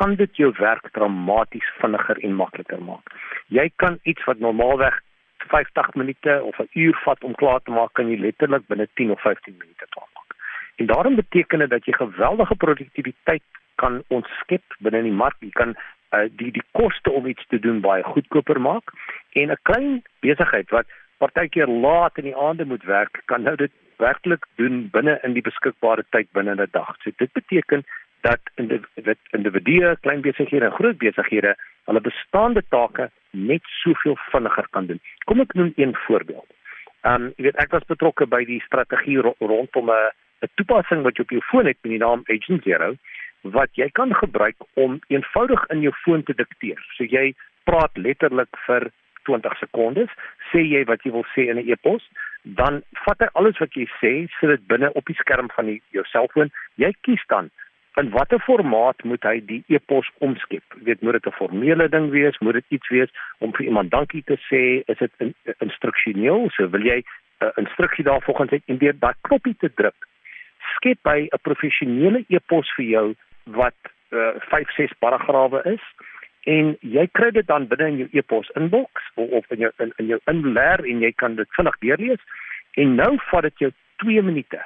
kan 0.00 0.14
dit 0.14 0.36
jou 0.36 0.50
werk 0.58 0.90
dramaties 0.96 1.70
vinniger 1.80 2.18
en 2.24 2.34
makliker 2.34 2.82
maak. 2.82 3.14
Jy 3.48 3.70
kan 3.82 3.98
iets 4.02 4.24
wat 4.24 4.38
normaalweg 4.38 4.96
50 5.50 5.94
minute 5.94 6.42
of 6.42 6.58
'n 6.58 6.68
uur 6.72 7.00
vat 7.04 7.24
om 7.24 7.34
klaar 7.34 7.60
te 7.62 7.70
maak, 7.70 7.92
kan 7.92 8.08
jy 8.08 8.18
letterlik 8.18 8.66
binne 8.66 8.88
10 8.94 9.10
of 9.10 9.20
15 9.20 9.54
minute 9.58 9.86
klaar 9.88 10.08
maak. 10.14 10.30
En 10.76 10.86
daarom 10.86 11.14
beteken 11.14 11.58
dit 11.58 11.70
dat 11.70 11.84
jy 11.84 11.92
geweldige 11.92 12.56
produktiwiteit 12.56 13.42
kan 13.74 14.02
ontskep 14.08 14.62
binne 14.78 15.02
die 15.02 15.18
mark. 15.22 15.36
Jy 15.40 15.50
kan 15.50 15.76
uh, 16.14 16.28
die 16.36 16.52
die 16.52 16.64
koste 16.72 17.10
om 17.10 17.26
iets 17.26 17.46
te 17.48 17.58
doen 17.58 17.80
baie 17.80 18.02
goedkoper 18.02 18.60
maak 18.60 18.92
en 19.32 19.50
'n 19.50 19.58
klein 19.62 20.02
besigheid 20.20 20.70
wat 20.70 20.86
partykeer 21.20 21.68
laat 21.68 22.18
in 22.18 22.30
die 22.30 22.36
aande 22.36 22.64
moet 22.64 22.84
werk, 22.88 23.22
kan 23.30 23.44
nou 23.46 23.56
dit 23.60 23.72
werklik 24.00 24.46
doen 24.60 24.86
binne 24.92 25.18
in 25.26 25.36
die 25.36 25.44
beskikbare 25.44 26.04
tyd 26.16 26.28
binne 26.36 26.56
'n 26.56 26.68
dag. 26.72 26.96
So 27.02 27.10
dit 27.16 27.32
beteken 27.32 27.84
dat 28.20 28.40
individue, 29.32 29.96
klein 30.00 30.20
besighede 30.20 30.64
en 30.64 30.78
groot 30.78 30.98
besighede 30.98 31.56
hulle 31.84 32.00
bestaande 32.00 32.62
take 32.68 33.10
net 33.30 33.62
soveel 33.82 34.16
vinniger 34.30 34.66
kan 34.70 34.86
doen. 34.86 35.00
Kom 35.24 35.40
ek 35.40 35.54
noem 35.54 35.72
een 35.76 35.94
voorbeeld. 36.06 36.48
Um 37.02 37.32
jy 37.36 37.48
weet 37.48 37.62
ek 37.64 37.72
was 37.76 37.88
betrokke 37.88 38.26
by 38.26 38.44
die 38.44 38.60
strategie 38.66 39.20
ro 39.20 39.34
rondom 39.38 39.90
'n 39.90 40.10
'n 40.42 40.52
toepassing 40.56 41.02
wat 41.02 41.16
jy 41.16 41.22
op 41.22 41.30
jou 41.30 41.42
foon 41.50 41.66
het 41.66 41.78
met 41.82 41.92
die 41.92 42.04
naam 42.04 42.24
Agent 42.28 42.62
Zero 42.64 42.96
wat 43.42 43.70
jy 43.72 43.88
kan 43.90 44.14
gebruik 44.14 44.56
om 44.74 45.00
eenvoudig 45.08 45.64
in 45.70 45.80
jou 45.80 45.92
foon 46.04 46.22
te 46.22 46.34
dikteer. 46.34 46.80
So 46.96 47.04
jy 47.04 47.34
praat 47.64 47.96
letterlik 47.96 48.52
vir 48.66 48.90
20 49.24 49.58
sekondes, 49.58 50.10
sê 50.52 50.62
jy 50.64 50.84
wat 50.90 51.02
jy 51.04 51.12
wil 51.12 51.26
sê 51.34 51.48
in 51.50 51.58
'n 51.58 51.68
e-pos, 51.70 52.02
dan 52.42 52.82
vat 53.04 53.20
hy 53.20 53.28
alles 53.34 53.58
wat 53.58 53.72
jy 53.76 53.86
sê, 54.00 54.12
sit 54.38 54.48
dit 54.48 54.66
binne 54.66 54.92
op 54.94 55.04
die 55.06 55.18
skerm 55.18 55.48
van 55.56 55.66
die, 55.66 55.80
jou 55.92 56.04
selfoon. 56.04 56.50
Jy 56.76 56.92
kies 57.02 57.24
dan 57.28 57.50
in 57.98 58.10
watter 58.10 58.38
formaat 58.38 59.02
moet 59.04 59.24
hy 59.26 59.40
die 59.44 59.62
e-pos 59.68 60.08
omskep? 60.24 60.62
Jy 60.78 60.84
weet, 60.84 61.02
moet 61.02 61.18
dit 61.18 61.26
'n 61.26 61.38
formele 61.38 61.88
ding 61.88 62.10
wees? 62.10 62.38
Moet 62.38 62.60
dit 62.60 62.64
iets 62.68 62.88
wees 62.88 63.10
om 63.38 63.52
vir 63.52 63.66
iemand 63.66 63.90
dankie 63.90 64.22
te 64.22 64.38
sê? 64.48 64.82
Is 64.86 64.98
dit 64.98 65.12
in, 65.18 65.34
instruksioneel? 65.58 66.50
So 66.50 66.70
wil 66.70 66.82
jy 66.82 67.02
'n 67.02 67.46
uh, 67.46 67.50
instruksie 67.56 68.04
daarvolgens 68.04 68.62
en 68.66 68.78
deur 68.78 68.94
daai 68.98 69.14
knoppie 69.20 69.56
te 69.58 69.70
druk, 69.74 70.06
skep 70.76 70.98
hy 71.04 71.28
'n 71.28 71.42
professionele 71.42 72.24
e-pos 72.28 72.72
vir 72.76 72.84
jou 72.84 73.14
wat 73.44 73.76
uh, 74.12 74.34
5, 74.50 74.70
6 74.76 74.92
paragrawe 74.98 75.62
is 75.64 75.82
en 76.48 76.76
jy 76.80 77.06
kry 77.12 77.30
dit 77.36 77.46
dan 77.46 77.68
binne 77.68 77.88
in 77.92 77.98
jou 78.02 78.08
e-pos 78.16 78.50
inbox 78.56 79.08
of, 79.16 79.44
in 79.50 79.66
jou 79.66 79.70
in, 79.78 79.92
in 79.98 80.06
jou 80.14 80.20
inleer 80.30 80.84
en 80.84 81.02
jy 81.04 81.12
kan 81.20 81.36
dit 81.36 81.56
vinnig 81.56 81.78
deurlees. 81.84 82.22
En 82.80 82.94
nou 82.96 83.16
vat 83.30 83.48
dit 83.48 83.66
jou 83.66 83.72
2 84.04 84.22
minute 84.22 84.60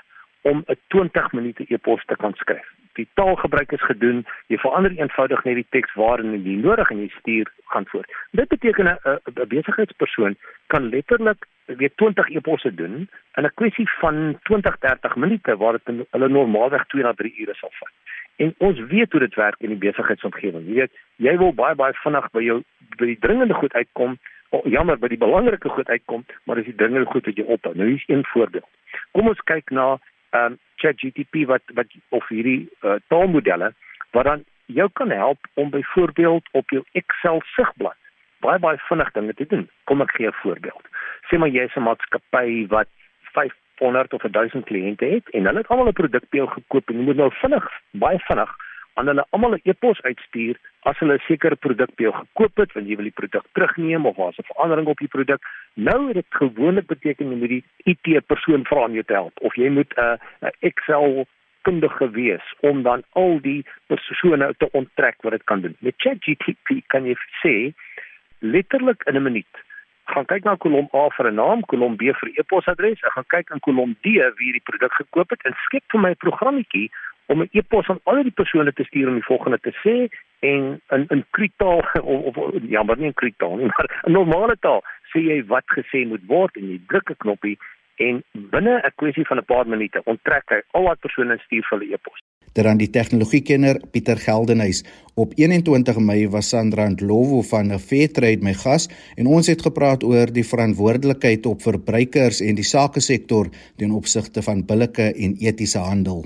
om 0.51 0.65
'n 0.67 0.79
20 0.89 1.33
minute 1.33 1.65
e-pos 1.69 2.05
te 2.05 2.17
kan 2.17 2.35
skryf 2.35 2.69
die 2.99 3.07
taalgebruik 3.19 3.73
is 3.75 3.83
gedoen, 3.89 4.23
jy 4.53 4.59
verander 4.63 4.95
eenvoudig 4.97 5.43
net 5.47 5.59
die 5.61 5.67
teks 5.77 5.95
waarin 5.99 6.35
jy 6.37 6.57
nodig 6.63 6.91
en 6.93 7.03
jy 7.03 7.11
stuur 7.19 7.51
gaan 7.73 7.87
voort. 7.91 8.11
Dit 8.39 8.49
beteken 8.49 8.89
'n 8.89 8.99
'n 9.43 9.49
besigheidspersoon 9.49 10.37
kan 10.67 10.89
letterlik 10.95 11.47
weet 11.67 11.97
20 11.97 12.31
e-posse 12.31 12.75
doen 12.75 13.09
in 13.37 13.45
'n 13.45 13.55
kwessie 13.55 13.89
van 14.01 14.39
20-30 14.43 15.17
minute 15.17 15.57
waar 15.57 15.73
dit 15.73 16.07
hulle 16.11 16.29
normaalweg 16.29 16.87
2 16.87 17.03
na 17.03 17.13
3 17.13 17.35
ure 17.41 17.55
sal 17.55 17.73
vat. 17.73 17.93
En 18.37 18.55
ons 18.59 18.79
weet 18.81 19.13
hoe 19.13 19.21
dit 19.21 19.35
werk 19.35 19.61
in 19.61 19.69
die 19.69 19.79
besigheidsomgewing. 19.89 20.67
Jy 20.67 20.75
weet, 20.75 20.93
jy 21.17 21.37
wil 21.39 21.53
baie 21.55 21.75
baie 21.75 21.93
vinnig 21.93 22.31
by 22.31 22.43
jou 22.43 22.63
by 22.99 23.07
die 23.07 23.19
dringende 23.19 23.55
goed 23.55 23.73
uitkom. 23.73 24.19
Oh, 24.51 24.65
jammer 24.65 24.99
by 24.99 25.09
die 25.09 25.19
belangrike 25.19 25.69
goed 25.69 25.89
uitkom, 25.89 26.25
maar 26.45 26.57
as 26.59 26.65
die 26.65 26.75
dringende 26.75 27.11
goed 27.11 27.25
wat 27.27 27.37
jy 27.37 27.45
ophou. 27.45 27.75
Nou 27.75 27.89
hier's 27.89 28.05
een 28.07 28.25
voorbeeld. 28.25 28.69
Kom 29.11 29.29
ons 29.29 29.41
kyk 29.41 29.71
na 29.71 29.99
ehm 30.35 30.53
um, 30.53 30.59
ChatGPT 30.83 31.47
wat 31.47 31.63
wat 31.79 31.87
of 32.09 32.29
hierdie 32.29 32.69
uh, 32.83 32.99
taalmodelle 33.09 33.73
wat 34.17 34.25
dan 34.25 34.45
jou 34.67 34.89
kan 34.93 35.11
help 35.11 35.39
om 35.55 35.71
byvoorbeeld 35.71 36.49
op 36.53 36.71
jou 36.71 36.83
Excel 36.93 37.43
sigblad 37.55 37.99
baie 38.45 38.59
baie 38.59 38.81
vinnig 38.89 39.11
dinge 39.17 39.35
te 39.35 39.47
doen. 39.49 39.69
Kom 39.89 40.03
ek 40.05 40.13
gee 40.17 40.29
'n 40.29 40.41
voorbeeld. 40.43 40.85
Sê 41.29 41.39
maar 41.39 41.49
jy 41.49 41.65
is 41.65 41.77
'n 41.77 41.87
maatskappy 41.89 42.67
wat 42.69 42.89
500 43.33 44.13
of 44.13 44.23
1000 44.23 44.65
kliënte 44.65 45.07
het 45.15 45.31
en 45.31 45.47
hulle 45.47 45.63
het 45.63 45.69
almal 45.69 45.89
'n 45.89 46.01
produk 46.01 46.25
by 46.31 46.37
jou 46.37 46.49
gekoop 46.49 46.91
en 46.91 46.97
jy 46.99 47.05
moet 47.05 47.17
nou 47.17 47.31
vinnig 47.43 47.67
baie 47.91 48.19
vinnig 48.19 48.51
aan 48.95 49.07
hulle 49.11 49.25
almal 49.31 49.55
'n 49.55 49.61
e-pos 49.65 50.03
uitstuur 50.03 50.57
as 50.89 50.99
hulle 50.99 51.15
'n 51.15 51.27
sekere 51.27 51.57
produk 51.57 51.91
by 51.97 52.03
jou 52.03 52.15
gekoop 52.15 52.57
het, 52.57 52.73
want 52.73 52.89
jy 52.89 52.97
wil 52.97 53.11
die 53.11 53.21
produk 53.21 53.45
terugneem 53.53 54.07
of 54.07 54.19
as 54.19 54.39
'n 54.39 54.51
verandering 54.53 54.87
op 54.87 54.99
die 54.99 55.15
produk. 55.17 55.41
Nou 55.75 56.07
het 56.07 56.15
dit 56.15 56.31
gewoonlik 56.31 56.87
beteken 56.87 57.31
jy 57.31 57.37
moet 57.37 57.55
die 57.57 57.65
IT 57.85 58.27
persoon 58.27 58.65
vra 58.65 58.85
om 58.85 58.93
jou 58.93 59.05
te 59.05 59.13
help 59.13 59.41
of 59.41 59.55
jy 59.55 59.69
moet 59.69 59.93
'n 59.97 60.01
uh, 60.01 60.17
'n 60.43 60.53
Excel 60.61 61.27
kundige 61.63 62.11
wees 62.11 62.47
om 62.61 62.83
dan 62.83 63.03
al 63.13 63.41
die 63.41 63.65
persone 63.87 64.55
te 64.59 64.69
onttrek 64.71 65.23
wat 65.23 65.33
dit 65.33 65.45
kan 65.45 65.61
doen. 65.61 65.77
Met 65.79 65.95
ChatGPT 65.97 66.87
kan 66.87 67.05
jy 67.05 67.17
sê 67.43 67.73
letterlik 68.39 69.03
in 69.07 69.17
'n 69.17 69.23
minuut 69.23 69.55
gaan 70.13 70.27
kyk 70.29 70.45
na 70.45 70.57
kolom 70.61 70.89
A 70.93 71.09
vir 71.17 71.31
'n 71.31 71.35
naam, 71.35 71.61
kolom 71.71 71.97
B 71.97 72.13
vir 72.21 72.31
e-posadres, 72.37 73.03
ek 73.03 73.13
gaan 73.17 73.31
kyk 73.35 73.51
in 73.51 73.61
kolom 73.61 73.97
D 74.03 74.21
wie 74.39 74.53
die 74.53 74.67
produk 74.69 74.93
gekoop 74.93 75.31
het 75.31 75.43
en 75.49 75.57
skep 75.65 75.85
vir 75.93 76.01
my 76.01 76.11
'n 76.11 76.25
programmetjie 76.25 76.91
om 77.27 77.43
'n 77.43 77.49
e-pos 77.53 77.89
aan 77.89 78.01
al 78.03 78.23
die 78.23 78.39
persone 78.41 78.73
te 78.73 78.85
stuur 78.85 79.09
om 79.09 79.15
die 79.15 79.31
volgende 79.31 79.59
te 79.59 79.73
sê 79.85 80.09
en 80.41 80.81
in 80.97 81.05
in 81.09 81.25
kritaal 81.31 81.83
of, 82.03 82.37
of 82.37 82.53
ja, 82.69 82.83
maar 82.83 82.97
nie 82.97 83.13
in 83.13 83.21
kritaal 83.23 83.57
nie, 83.57 83.71
maar 83.75 84.03
in 84.07 84.13
normale 84.13 84.57
taal 84.61 84.83
sê 85.13 85.25
jy 85.31 85.45
wat 85.47 85.65
gesê 85.79 86.07
moet 86.07 86.27
word 86.27 86.57
en 86.57 86.69
jy 86.71 86.81
druk 86.87 87.11
'n 87.11 87.23
knoppie 87.25 87.59
en 87.97 88.23
binne 88.33 88.75
'n 88.83 88.95
kwessie 89.01 89.27
van 89.27 89.39
'n 89.39 89.51
paar 89.53 89.67
minute 89.67 90.03
onttrek 90.05 90.45
hy 90.49 90.61
al 90.71 90.83
wat 90.83 91.01
persone 91.01 91.39
stuur 91.45 91.67
vir 91.71 91.79
'n 91.79 91.93
e-pos. 91.93 92.21
Ter 92.55 92.69
aan 92.69 92.79
die 92.79 92.91
tegnologiekenner 92.91 93.81
Pieter 93.93 94.17
Geldenhuys 94.17 94.85
op 95.15 95.33
21 95.35 95.99
Mei 95.99 96.29
was 96.29 96.49
Sandra 96.49 96.89
Ndlovu 96.89 97.43
van 97.43 97.79
Fairtrade 97.79 98.43
my 98.43 98.55
gas 98.55 98.89
en 99.17 99.27
ons 99.27 99.47
het 99.47 99.63
gepraat 99.63 100.05
oor 100.05 100.27
die 100.27 100.47
verantwoordelikheid 100.53 101.47
op 101.47 101.63
verbruikers 101.63 102.41
en 102.41 102.55
die 102.55 102.71
sake 102.77 103.01
sektor 103.01 103.47
ten 103.77 103.91
opsigte 103.91 104.43
van 104.43 104.67
billike 104.67 105.15
en 105.15 105.37
etiese 105.41 105.79
handel 105.79 106.23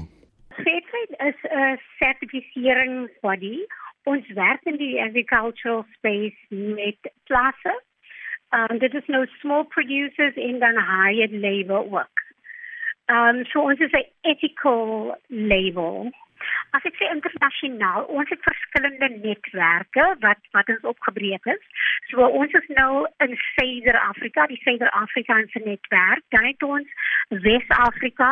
'n 1.58 1.80
sertifiseringsbody. 1.98 3.58
Ons 4.04 4.26
werk 4.38 4.62
in 4.64 4.76
die 4.76 5.02
agricultural 5.02 5.86
space 5.96 6.46
met 6.48 7.12
klasse. 7.24 7.74
Um 8.50 8.78
dit 8.78 8.94
is 8.94 9.06
nou 9.06 9.26
small 9.40 9.64
producers 9.64 10.34
en 10.34 10.58
dan 10.58 10.78
higher 10.78 11.28
labor 11.30 11.88
work. 11.88 12.24
Um 13.06 13.44
so 13.44 13.60
ons 13.60 13.78
is 13.78 13.92
'n 13.92 14.06
ethical 14.20 15.16
label. 15.26 16.10
As 16.76 16.84
ek 16.84 16.96
sê 16.98 17.08
internasionaal, 17.10 18.04
ons 18.04 18.28
het 18.28 18.42
verskillende 18.44 19.08
netwerke 19.24 20.04
wat 20.24 20.40
wat 20.56 20.68
ons 20.74 20.88
opgebreek 20.92 21.44
is. 21.44 21.62
So 22.10 22.26
ons 22.40 22.52
is 22.52 22.68
nou 22.68 23.06
in 23.24 23.36
Suider-Afrika, 23.36 24.46
die 24.46 24.60
Suider-Afrikaanse 24.62 25.62
netwerk. 25.64 26.22
Dan 26.28 26.44
het 26.44 26.62
ons 26.62 26.88
Wes-Afrika, 27.28 28.30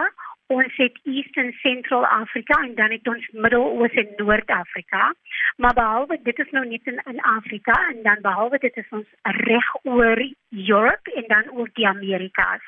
ons 0.52 0.76
het 0.78 0.98
East 1.04 1.36
en 1.36 1.52
Central 1.62 2.06
Afrika 2.06 2.58
en 2.62 2.74
dan 2.74 2.94
het 2.94 3.08
ons 3.08 3.28
Midde-Oos 3.32 3.98
en 4.02 4.12
Noord-Afrika. 4.16 5.10
Maar 5.56 5.74
behalwe 5.74 6.18
dit 6.22 6.38
is 6.38 6.50
nou 6.50 6.64
net 6.68 6.86
in, 6.86 7.00
in 7.10 7.20
Afrika 7.20 7.74
en 7.90 8.02
dan 8.02 8.22
behalwe 8.22 8.58
dit 8.62 8.76
is 8.76 8.88
ons 8.90 9.08
reg 9.48 9.68
oor 9.82 10.22
Europe 10.50 11.14
en 11.16 11.28
dan 11.28 11.50
ook 11.58 11.74
die 11.74 11.88
Amerikas. 11.88 12.62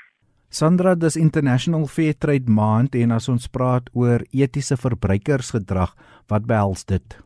Sandra, 0.49 0.95
dis 0.95 1.17
International 1.17 1.87
Fair 1.87 2.15
Trade 2.17 2.51
Maand 2.51 2.95
en 2.97 3.11
as 3.13 3.29
ons 3.29 3.51
praat 3.53 3.91
oor 3.93 4.25
etiese 4.33 4.79
verbruikersgedrag, 4.81 5.93
wat 6.33 6.47
behels 6.49 6.87
dit? 6.89 7.19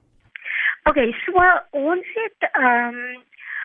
Okay, 0.90 1.12
so 1.22 1.44
ons 1.78 2.16
het 2.18 2.50
ehm 2.52 2.98
um, 2.98 3.20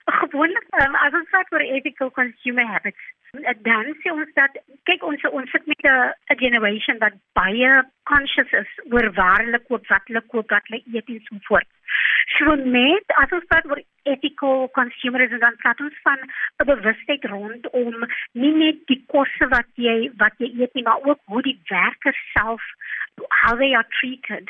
gewoonlik 0.07 0.67
um, 0.81 0.95
as 0.95 1.13
ons 1.13 1.29
praat 1.29 1.51
oor 1.51 1.61
ethical 1.61 2.11
consumer 2.11 2.65
habits 2.65 3.13
dan 3.31 3.93
sê 4.01 4.11
ons 4.11 4.29
dat 4.35 4.55
kyk 4.87 5.03
ons 5.03 5.23
ons 5.29 5.51
sit 5.51 5.65
met 5.67 5.81
'n 5.85 6.37
generation 6.39 6.97
wat 6.99 7.13
baie 7.33 7.83
conscious 8.03 8.51
is 8.51 8.71
oor 8.91 9.11
waar 9.13 9.43
hulle 9.43 9.59
koop, 9.67 9.87
wat 9.87 10.07
hulle 10.07 10.21
koop, 10.21 10.49
wat 10.49 10.67
hulle 10.67 10.83
eet 10.93 11.09
en 11.09 11.21
so 11.25 11.35
voort. 11.47 11.67
So 12.37 12.55
met 12.55 13.07
as 13.21 13.31
ons 13.31 13.47
praat 13.47 13.65
oor 13.65 13.81
ethical 14.03 14.69
consumerism 14.79 15.39
dan 15.39 15.55
praat 15.63 15.79
ons 15.79 15.97
van 16.03 16.19
'n 16.59 16.65
bewustheid 16.65 17.25
rondom 17.25 18.07
nie 18.33 18.53
net 18.53 18.87
die 18.87 19.03
kosse 19.07 19.47
wat 19.47 19.69
jy 19.75 20.11
wat 20.17 20.33
jy 20.37 20.49
eet 20.61 20.73
nie, 20.73 20.83
maar 20.83 21.03
ook 21.03 21.19
hoe 21.25 21.41
die 21.41 21.59
werkers 21.69 22.21
self 22.33 22.61
how 23.43 23.55
they 23.57 23.73
are 23.73 23.87
treated. 23.99 24.49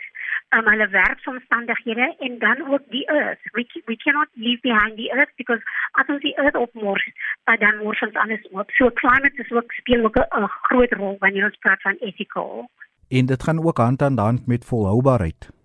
Um, 0.49 0.67
hulle 0.71 0.87
werksomstandighede 0.87 2.15
en 2.19 2.39
dan 2.39 2.67
ook 2.71 2.83
die 2.89 3.05
earth. 3.05 3.39
We 3.51 3.81
we 3.85 3.95
cannot 3.95 4.27
leave 4.33 4.61
behind 4.61 4.97
the 4.97 5.11
earth 5.17 5.33
because 5.35 5.61
as 5.91 6.07
ons 6.07 6.21
die 6.21 6.37
earth 6.37 6.55
opmors, 6.55 7.05
uh, 7.45 7.57
dan 7.59 7.77
mors 7.77 8.01
ons 8.01 8.13
alles 8.13 8.47
op. 8.51 8.71
So 8.71 8.91
climate 8.91 9.43
is 9.43 9.51
ook 9.51 9.71
speel 9.71 10.05
ook 10.05 10.17
'n 10.17 10.47
groot 10.61 10.91
rol 10.91 11.15
wanneer 11.19 11.45
ons 11.45 11.57
praat 11.57 11.81
van 11.81 11.95
ethical. 11.99 12.69
En 13.09 13.25
dit 13.25 13.43
gaan 13.43 13.63
ook 13.65 13.77
hand 13.77 14.01
aan 14.01 14.17
hand 14.17 14.47
met 14.47 14.65
volhoubaarheid. 14.65 15.56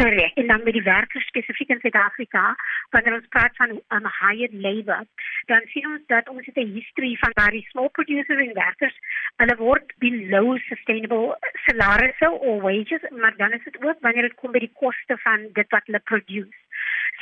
Correct. 0.00 0.36
En 0.36 0.46
dan 0.46 0.62
met 0.64 0.72
die 0.72 0.82
werkers 0.82 1.26
spesifiek 1.26 1.68
in 1.68 1.80
Suid-Afrika, 1.80 2.56
wanneer 2.90 3.14
ons 3.14 3.26
praat 3.28 3.56
van 3.56 3.70
um, 3.70 4.06
hired 4.20 4.52
labor, 4.52 5.04
dan 5.46 5.60
sien 5.72 5.86
ons 5.86 6.06
dat 6.06 6.28
ons 6.28 6.46
het 6.46 6.56
'n 6.56 6.72
history 6.78 7.16
van 7.20 7.30
daardie 7.34 7.66
small 7.68 7.88
producers 7.88 8.46
en 8.46 8.54
werkers, 8.54 8.96
hulle 9.36 9.56
word 9.56 9.92
below 9.98 10.58
sustainable 10.58 11.38
salarisse 11.66 12.30
of 12.30 12.62
wages, 12.62 13.04
maar 13.10 13.36
dan 13.36 13.52
is 13.52 13.64
dit 13.64 13.82
ook 13.82 14.00
wanneer 14.00 14.22
dit 14.22 14.34
kom 14.34 14.52
by 14.52 14.58
die 14.58 14.72
koste 14.74 15.18
van 15.18 15.48
dit 15.52 15.68
wat 15.68 15.84
hulle 15.84 16.00
produce. 16.12 16.56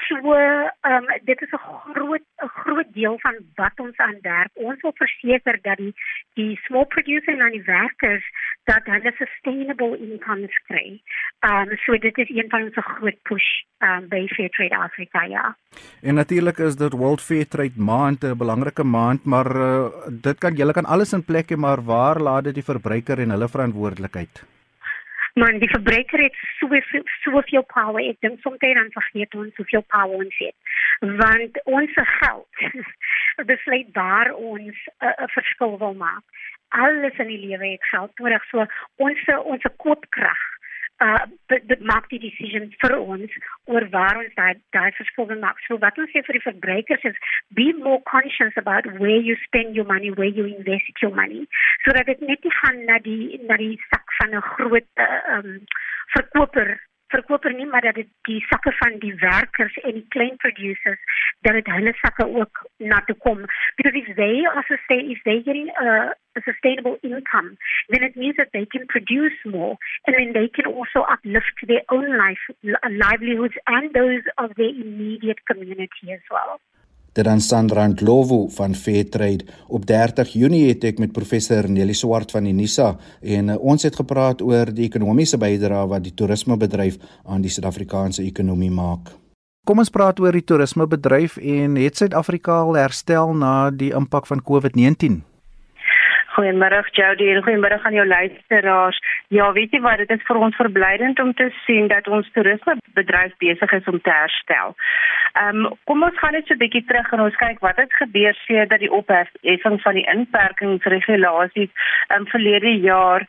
So, 0.06 0.32
ehm 0.32 0.94
um, 0.94 1.06
dit 1.24 1.40
is 1.42 1.52
'n 1.52 1.64
groot 1.92 2.24
'n 2.42 2.48
groot 2.62 2.90
deel 2.92 3.16
van 3.18 3.36
wat 3.54 3.76
ons 3.76 3.96
aanwerk. 3.96 4.50
Ons 4.54 4.80
wil 4.80 4.92
verseker 4.94 5.58
dat 5.62 5.76
die 5.76 5.94
die 6.34 6.60
small 6.66 6.86
producers 6.86 7.38
en 7.38 7.50
die 7.50 7.62
werkers 7.62 8.24
dat 8.64 8.84
hulle 8.84 9.12
sustainable 9.16 9.98
incomes 9.98 10.58
kry. 10.68 11.02
Ehm 11.40 11.68
um, 11.68 11.76
so 11.76 11.98
dit 11.98 12.18
is 12.18 12.28
een 12.28 12.48
van 12.48 12.62
ons 12.62 12.76
groot 12.76 13.18
push 13.22 13.48
ehm 13.78 14.02
um, 14.02 14.08
by 14.08 14.26
Fair 14.26 14.50
Trade 14.50 14.76
Africa 14.76 15.22
ja. 15.24 15.56
En 16.02 16.14
natuurlik 16.14 16.58
is 16.58 16.76
dit 16.76 16.92
World 16.92 17.22
Fair 17.22 17.48
Trade 17.48 17.80
Maand 17.90 18.24
'n 18.24 18.36
belangrike 18.36 18.84
maand, 18.84 19.24
maar 19.24 19.56
uh, 19.56 19.88
dit 20.10 20.38
kan 20.38 20.54
julle 20.54 20.72
kan 20.72 20.84
alles 20.84 21.12
in 21.12 21.24
plek 21.24 21.50
hê, 21.50 21.56
maar 21.56 21.84
waar 21.84 22.20
laat 22.20 22.44
dit 22.44 22.54
die 22.54 22.70
verbruiker 22.72 23.18
en 23.18 23.30
hulle 23.30 23.48
verantwoordelikheid? 23.48 24.57
Maar 25.38 25.58
die 25.58 25.70
verbruiker 25.70 26.22
het 26.22 26.36
soveel 26.58 27.04
soveel 27.22 27.64
power. 27.74 28.02
Ek 28.02 28.20
dink 28.24 28.40
soms 28.40 28.58
dan 28.58 28.90
vergeet 28.90 29.34
ons 29.34 29.54
soveel 29.54 29.84
power 29.94 30.24
ons 30.24 30.38
het. 30.42 30.56
Want 31.20 31.62
ons 31.64 31.94
geld 31.94 32.62
besluit 33.52 33.92
daar 33.94 34.32
ons 34.34 34.76
'n 34.98 35.06
uh, 35.06 35.28
verskil 35.36 35.78
wil 35.78 35.94
maak. 35.94 36.24
Alles 36.68 37.18
in 37.18 37.26
die 37.26 37.42
lewe 37.46 37.66
het 37.66 37.84
geld 37.84 38.18
nodig. 38.18 38.44
So 38.50 38.66
ons 38.96 39.24
ons 39.44 39.64
koopkrag 39.76 40.42
uh 41.00 41.24
dit 41.46 41.80
maak 41.90 42.08
die 42.10 42.18
decision 42.18 42.66
vir 42.82 42.94
ons 42.98 43.34
oor 43.70 43.86
waar 43.94 44.18
ons 44.22 44.34
daai 44.34 44.58
daai 44.76 44.90
verskil 44.98 45.28
wil 45.30 45.38
maak. 45.44 45.60
So 45.66 45.78
wat 45.84 45.98
ons 45.98 46.10
sê 46.14 46.24
vir 46.26 46.38
die 46.38 46.46
verbruikers 46.46 47.06
is 47.10 47.20
be 47.60 47.68
more 47.78 48.02
conscious 48.10 48.58
about 48.62 48.88
where 48.98 49.22
you 49.28 49.36
spend 49.44 49.78
your 49.78 49.86
money, 49.86 50.10
where 50.10 50.32
you 50.40 50.48
invest 50.50 51.02
your 51.02 51.14
money. 51.14 51.46
So 51.84 51.94
dat 51.94 52.10
dit 52.10 52.20
net 52.26 52.42
nie 52.42 52.56
gaan 52.60 52.84
na 52.90 52.98
die 53.06 53.38
na 53.46 53.60
die 53.62 53.78
sak 53.92 54.16
van 54.18 54.34
'n 54.34 54.46
groot 54.54 54.90
uh, 55.06 55.38
um 55.38 55.50
verkoper 56.16 56.78
verkoper 57.08 57.54
nie 57.54 57.66
maar 57.66 57.80
dat 57.80 57.94
dit 57.94 58.08
die 58.28 58.40
sakke 58.48 58.72
van 58.80 58.98
die 59.04 59.14
werkers 59.14 59.76
en 59.82 59.92
die 59.92 60.06
klein 60.08 60.36
producers 60.36 61.00
dat 61.46 61.52
dit 61.58 61.66
hulle 61.66 61.94
sakke 62.00 62.26
ook 62.40 62.62
na 62.76 63.00
toe 63.06 63.16
kom. 63.16 63.44
Because 63.76 63.98
if 63.98 64.14
they 64.16 64.46
also 64.46 64.76
say 64.86 64.98
if 65.14 65.22
they 65.22 65.42
getting 65.42 65.70
a, 65.80 66.14
a 66.38 66.40
sustainable 66.40 66.98
income 67.02 67.56
then 67.88 68.02
it 68.02 68.16
means 68.16 68.36
that 68.36 68.52
they 68.52 68.66
can 68.66 68.86
produce 68.86 69.38
more 69.44 69.76
and 70.06 70.16
then 70.16 70.32
they 70.32 70.48
can 70.48 70.66
also 70.66 71.06
uplift 71.14 71.66
their 71.66 71.84
own 71.88 72.16
life 72.16 72.44
livelihoods 73.04 73.56
and 73.66 73.94
those 73.94 74.24
of 74.36 74.54
their 74.56 74.74
immediate 74.86 75.44
community 75.46 76.12
as 76.12 76.24
well 76.30 76.60
Dit 77.12 77.24
dan 77.24 77.40
Sandra 77.40 77.86
Ndlovu 77.86 78.50
van 78.54 78.74
Fairtrade 78.74 79.44
op 79.66 79.86
30 79.86 80.32
Junie 80.32 80.68
het 80.68 80.84
ek 80.84 80.98
met 80.98 81.12
professor 81.12 81.68
Nelly 81.70 81.96
Swart 81.96 82.30
van 82.30 82.46
Unisa 82.46 82.96
en 83.20 83.48
uh, 83.48 83.56
ons 83.58 83.82
het 83.82 83.96
gepraat 83.96 84.42
oor 84.42 84.72
die 84.74 84.86
ekonomiese 84.86 85.40
bydrae 85.40 85.86
wat 85.88 86.04
die 86.04 86.14
toerismebedryf 86.14 86.98
aan 87.24 87.42
die 87.42 87.50
Suid-Afrikaanse 87.50 88.22
ekonomie 88.22 88.70
maak. 88.70 89.14
Kom 89.68 89.82
ons 89.82 89.92
praat 89.92 90.20
oor 90.20 90.32
die 90.32 90.44
toerismebedryf 90.44 91.36
en 91.36 91.74
het 91.76 91.98
Suid-Afrika 92.00 92.60
al 92.62 92.78
herstel 92.80 93.34
na 93.36 93.70
die 93.70 93.90
impak 93.96 94.28
van 94.30 94.40
COVID-19? 94.40 95.18
Goeiemôre 96.38 96.84
Jody 96.94 97.32
en 97.34 97.42
goeiemôre 97.42 97.80
aan 97.82 97.96
jou 97.98 98.06
luisteraars. 98.06 98.98
Ja, 99.34 99.48
weet 99.52 99.72
jy 99.74 99.80
wat, 99.82 99.98
dit 99.98 100.10
is 100.14 100.26
vir 100.28 100.38
ons 100.38 100.54
verblydend 100.54 101.18
om 101.18 101.32
te 101.34 101.48
sien 101.64 101.88
dat 101.90 102.06
ons 102.06 102.28
toerismebedryf 102.36 103.34
besig 103.42 103.72
is 103.72 103.88
om 103.90 103.98
te 104.00 104.14
herstel. 104.14 104.76
Ehm 105.32 105.64
um, 105.66 105.72
kom 105.90 106.06
ons 106.06 106.18
gaan 106.22 106.36
net 106.38 106.46
so 106.46 106.54
'n 106.54 106.62
bietjie 106.62 106.84
terug 106.86 107.10
en 107.12 107.24
ons 107.26 107.40
kyk 107.42 107.58
wat 107.66 107.82
het 107.82 107.92
gebeur 108.02 108.38
sedert 108.46 108.80
die 108.80 108.92
opheffing 109.00 109.82
van 109.82 109.94
die 109.98 110.06
inperkingsregulasies 110.14 111.72
ehm 111.74 112.20
um, 112.20 112.26
verlede 112.26 112.72
jaar 112.86 113.26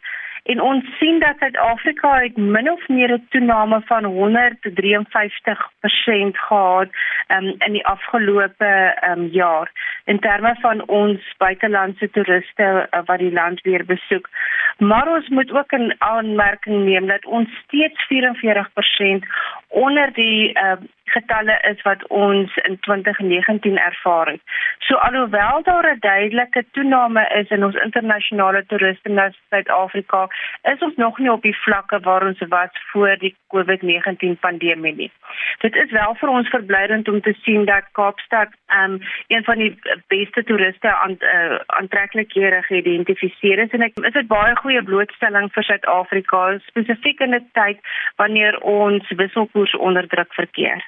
en 0.52 0.62
ons 0.62 0.86
sien 0.98 1.20
dat 1.22 1.38
Suid-Afrika 1.40 2.12
het 2.24 2.38
min 2.38 2.72
of 2.72 2.88
meer 2.88 3.12
'n 3.14 3.28
toename 3.30 3.82
van 3.86 4.04
153% 4.04 6.38
gehad 6.48 6.88
um, 7.28 7.56
in 7.66 7.72
die 7.72 7.86
afgelope 7.86 8.96
um, 9.10 9.26
jaar 9.26 9.72
in 10.06 10.20
terme 10.20 10.56
van 10.62 10.88
ons 10.88 11.34
buitelandse 11.38 12.10
toeriste 12.10 12.88
uh, 12.92 13.00
wat 13.06 13.20
die 13.20 13.34
land 13.34 13.62
weer 13.62 13.86
besoek. 13.86 14.30
Maar 14.78 15.16
ons 15.16 15.28
moet 15.28 15.52
ook 15.52 15.72
'n 15.72 15.96
aanmerking 15.98 16.86
neem 16.86 17.08
dat 17.08 17.26
ons 17.26 17.50
steeds 17.64 18.08
44% 18.08 19.26
onder 19.70 20.14
die 20.14 20.52
uh, 20.54 20.78
getalle 21.10 21.60
is 21.70 21.82
wat 21.82 22.08
ons 22.08 22.56
in 22.56 22.80
2019 22.80 23.78
ervaar 23.78 24.28
het. 24.28 24.42
So 24.78 24.96
alhoewel 24.96 25.64
daar 25.64 25.92
'n 25.94 26.00
duidelike 26.00 26.66
toename 26.72 27.24
is 27.40 27.50
in 27.50 27.64
ons 27.64 27.76
internasionale 27.76 28.66
toeriste 28.66 29.10
na 29.10 29.32
Suid-Afrika, 29.50 30.28
is 30.62 30.80
ons 30.80 30.96
nog 30.96 31.18
nie 31.18 31.32
op 31.32 31.42
die 31.42 31.58
vlakke 31.58 32.00
waar 32.00 32.26
ons 32.26 32.40
was 32.50 32.70
voor 32.92 33.18
die 33.18 33.36
COVID-19 33.48 34.40
pandemie 34.40 34.96
nie. 34.96 35.12
Dit 35.58 35.76
is 35.76 35.92
wel 35.92 36.16
vir 36.16 36.30
ons 36.30 36.50
verblydend 36.50 37.08
om 37.08 37.22
te 37.22 37.34
sien 37.42 37.66
dat 37.66 37.84
Kaapstad 37.92 38.50
um 38.84 39.00
een 39.28 39.44
van 39.44 39.58
die 39.58 39.80
beste 40.08 40.44
toeriste 40.44 40.96
aan 40.96 41.18
uh, 41.20 41.60
aantreklikhede 41.66 42.62
geïdentifiseer 42.62 43.60
is 43.60 43.70
en 43.70 43.82
ek 43.82 43.94
is 44.00 44.14
dit 44.14 44.28
baie 44.28 44.56
goeie 44.56 44.84
blootstelling 44.84 45.52
vir 45.52 45.64
Suid-Afrika 45.64 46.58
spesifiek 46.60 47.20
in 47.20 47.36
'n 47.36 47.50
tyd 47.52 47.78
wanneer 48.16 48.60
ons 48.60 49.10
wisselkoers 49.10 49.59
onder 49.76 50.08
druk 50.08 50.34
verkeer. 50.34 50.86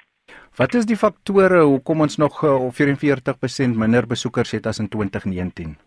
Wat 0.56 0.74
is 0.74 0.86
die 0.86 0.98
faktore 0.98 1.62
hoekom 1.64 2.02
ons 2.02 2.18
nog 2.18 2.42
44% 2.44 3.76
minder 3.76 4.08
besoekers 4.08 4.52
het 4.52 4.66
as 4.66 4.80
in 4.80 4.90
2019? 4.90 5.78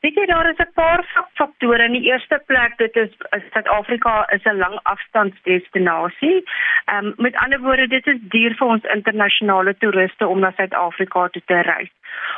Weet 0.00 0.14
jy 0.14 0.26
daar 0.26 0.48
is 0.50 0.58
'n 0.58 0.72
paar 0.74 1.02
faktore. 1.34 1.84
In 1.84 1.92
die 1.92 2.08
eerste 2.10 2.42
plek, 2.46 2.76
dit 2.76 2.96
is 2.96 3.10
Suid-Afrika 3.52 4.28
is 4.30 4.44
'n 4.44 4.58
lang 4.58 4.78
afstandsdestinasie. 4.82 6.44
Ehm 6.84 7.06
um, 7.06 7.14
met 7.16 7.36
ander 7.36 7.60
woorde, 7.60 7.86
dit 7.86 8.06
is 8.06 8.18
duur 8.20 8.54
vir 8.54 8.66
ons 8.66 8.84
internasionale 8.84 9.76
toeriste 9.76 10.26
om 10.26 10.38
na 10.38 10.52
Suid-Afrika 10.56 11.28
toe 11.28 11.42
te 11.44 11.60
reis. 11.60 11.90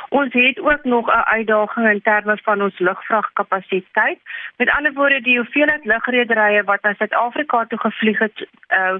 Ons 0.09 0.33
het 0.33 0.59
ook 0.59 0.83
nog 0.83 1.07
'n 1.07 1.29
uitdaging 1.35 1.89
in 1.89 2.01
terme 2.01 2.37
van 2.43 2.61
ons 2.61 2.79
lugvragkapasiteit. 2.79 4.19
Met 4.57 4.69
ander 4.69 4.93
woorde, 4.93 5.21
die 5.21 5.37
hoeveelheid 5.37 5.85
lugrederye 5.85 6.63
wat 6.63 6.81
na 6.81 6.93
Suid-Afrika 6.93 7.65
toe 7.65 7.79
gevlieg 7.79 8.19
het 8.19 8.47
uh 8.69 8.95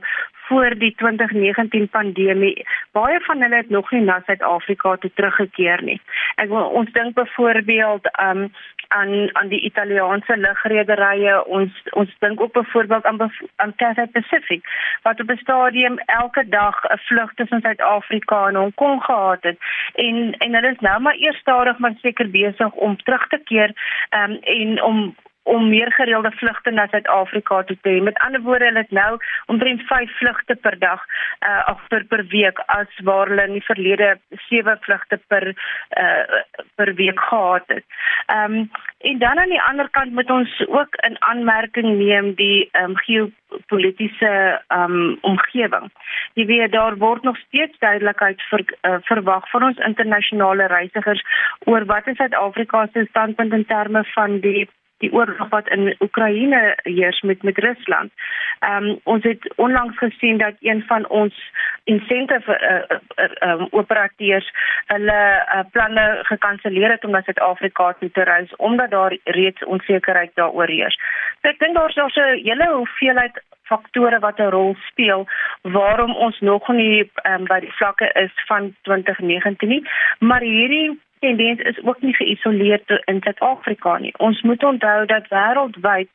voor 0.50 0.78
die 0.78 0.94
2019 0.98 1.90
pandemie, 1.90 2.66
baie 2.92 3.20
van 3.20 3.42
hulle 3.42 3.56
het 3.56 3.70
nog 3.70 3.92
nie 3.92 4.02
na 4.02 4.22
Suid-Afrika 4.26 4.96
toe 4.96 5.12
teruggekeer 5.14 5.84
nie. 5.84 6.02
Ek 6.36 6.50
wil 6.50 6.74
ons 6.80 6.92
dink 6.92 7.14
byvoorbeeld 7.14 8.10
um 8.24 8.50
aan 8.90 9.30
aan 9.36 9.48
die 9.48 9.62
Italiaanse 9.62 10.38
lugrederye. 10.38 11.46
Ons 11.46 11.84
ons 11.92 12.16
dink 12.20 12.42
ook 12.42 12.54
byvoorbeeld 12.54 13.06
aan 13.06 13.32
aan 13.56 13.76
Cathay 13.76 14.08
Pacific 14.08 14.66
wat 15.04 15.20
op 15.20 15.30
'n 15.30 15.38
stadium 15.38 15.98
elke 16.06 16.50
dag 16.50 16.84
'n 16.84 16.98
vlug 16.98 17.34
tussen 17.34 17.62
Suid-Afrika 17.62 18.48
en 18.48 18.56
Hong 18.56 18.76
Kong 18.76 19.04
gehad 19.04 19.44
het. 19.44 19.58
En 19.94 20.36
en 20.38 20.52
hulle 20.60 20.76
is 20.76 20.86
nou 20.86 21.00
maar 21.02 21.16
eers 21.16 21.40
stadig 21.40 21.78
maar 21.78 21.96
seker 22.02 22.30
besig 22.32 22.74
om 22.88 22.98
terug 23.04 23.28
te 23.28 23.40
keer 23.52 23.74
um, 24.20 24.38
en 24.42 24.84
om 24.84 25.16
om 25.56 25.70
meer 25.70 25.92
gereelde 25.98 26.32
vlugte 26.32 26.72
na 26.72 26.88
Suid-Afrika 26.92 27.64
toe 27.64 27.78
te 27.82 27.90
hê. 27.90 28.02
Met 28.06 28.20
ander 28.26 28.42
woorde, 28.46 28.66
hulle 28.70 28.84
het 28.86 28.92
nou 28.96 29.18
omtrent 29.52 29.82
5 29.90 30.18
vlugte 30.22 30.56
per 30.56 30.78
dag 30.80 31.06
uh 31.48 31.62
of 31.74 31.82
per 31.88 32.06
per 32.12 32.26
week 32.34 32.62
as 32.66 33.02
waar 33.08 33.32
hulle 33.32 33.48
in 33.48 33.58
die 33.58 33.66
verlede 33.66 34.10
7 34.50 34.78
vlugte 34.86 35.20
per 35.28 35.48
uh 35.50 36.42
per 36.76 36.94
week 37.02 37.20
gehad 37.30 37.68
het. 37.76 37.86
Ehm 38.26 38.60
um, 38.60 38.70
en 39.10 39.20
dan 39.20 39.40
aan 39.40 39.54
die 39.56 39.62
ander 39.62 39.90
kant 39.90 40.12
moet 40.12 40.30
ons 40.30 40.68
ook 40.68 40.96
in 41.08 41.16
aanmerking 41.32 41.98
neem 41.98 42.34
die 42.36 42.70
ehm 42.72 42.90
um, 42.90 42.98
geopolitiese 43.06 44.34
ehm 44.68 44.98
um, 44.98 45.18
omgewing. 45.22 45.92
Jy 46.34 46.46
weet 46.46 46.72
daar 46.72 46.98
word 46.98 47.24
nog 47.24 47.38
steeds 47.38 47.80
duidelikheid 47.80 48.42
ver, 48.42 48.64
uh, 48.82 48.98
verwag 49.02 49.50
van 49.50 49.64
ons 49.64 49.78
internasionale 49.78 50.68
reisigers 50.68 51.24
oor 51.66 51.86
wat 51.86 52.08
is 52.08 52.18
Suid-Afrika 52.18 52.88
se 52.94 53.06
standpunt 53.10 53.54
in 53.54 53.66
terme 53.66 54.04
van 54.14 54.40
die 54.40 54.70
die 55.00 55.12
oorlog 55.14 55.50
wat 55.50 55.70
in 55.70 55.96
Oekraïne 56.00 56.78
heers 56.84 57.22
met 57.22 57.44
met 57.44 57.58
Rusland. 57.58 58.12
Ehm 58.60 58.84
um, 58.84 59.00
ons 59.04 59.24
het 59.24 59.54
onlangs 59.56 59.98
gesien 59.98 60.38
dat 60.38 60.56
een 60.60 60.84
van 60.88 61.08
ons 61.08 61.36
incentive 61.84 62.52
uh, 62.60 62.98
uh, 63.26 63.52
um, 63.52 63.68
operateurs 63.72 64.52
hulle 64.86 65.22
uh, 65.56 65.60
planne 65.72 66.20
gekanselleer 66.22 66.92
het 66.92 67.06
om 67.06 67.12
na 67.12 67.22
Suid-Afrika 67.22 67.94
toe 68.00 68.12
te 68.12 68.24
reis 68.24 68.56
omdat 68.56 68.90
daar 68.90 69.18
reeds 69.24 69.64
onsekerheid 69.64 70.32
daaroor 70.34 70.68
heers. 70.68 71.00
So 71.42 71.48
ek 71.48 71.60
dink 71.60 71.76
daar's 71.76 71.96
daar's 71.96 72.16
'n 72.16 72.44
hele 72.44 72.68
hoeveelheid 72.74 73.42
faktore 73.72 74.20
wat 74.20 74.40
'n 74.40 74.54
rol 74.58 74.76
speel 74.90 75.28
waarom 75.62 76.16
ons 76.16 76.40
nog 76.40 76.68
nie 76.68 77.12
um, 77.30 77.44
by 77.46 77.60
die 77.60 77.76
vlakke 77.80 78.12
is 78.14 78.34
van 78.48 78.76
2019 78.82 79.70
nie, 79.70 79.84
maar 80.20 80.42
hierdie 80.42 81.00
tendens 81.20 81.60
is 81.60 81.84
ook 81.84 82.02
nie 82.02 82.14
geïsoleer 82.16 82.82
in 83.06 83.22
Suid-Afrika 83.22 83.98
nie. 83.98 84.14
Ons 84.18 84.42
moet 84.42 84.64
onthou 84.64 85.06
dat 85.06 85.28
wêreldwyd 85.34 86.10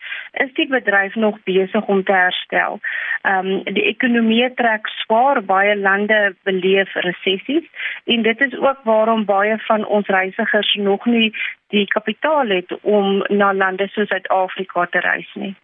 is 0.45 0.53
die 0.59 0.67
bedryf 0.69 1.15
nog 1.15 1.39
besig 1.45 1.87
om 1.87 2.05
te 2.05 2.13
herstel. 2.13 2.81
Ehm 3.23 3.47
um, 3.47 3.75
die 3.79 3.87
ekonomie 3.93 4.55
trek 4.55 4.87
swaar, 4.87 5.43
baie 5.45 5.77
lande 5.77 6.35
beleef 6.43 6.95
resessies 6.95 7.67
en 8.05 8.23
dit 8.23 8.41
is 8.41 8.57
ook 8.59 8.81
waarom 8.85 9.25
baie 9.25 9.59
van 9.67 9.87
ons 9.87 10.07
reisigers 10.07 10.75
nog 10.75 11.05
nie 11.07 11.35
die 11.69 11.87
kapitaal 11.87 12.49
het 12.49 12.79
om 12.81 13.25
na 13.29 13.55
lande 13.55 13.89
soos 13.89 14.09
Suid-Afrika 14.09 14.87
te 14.87 15.01
reis 15.01 15.31
nie. 15.35 15.55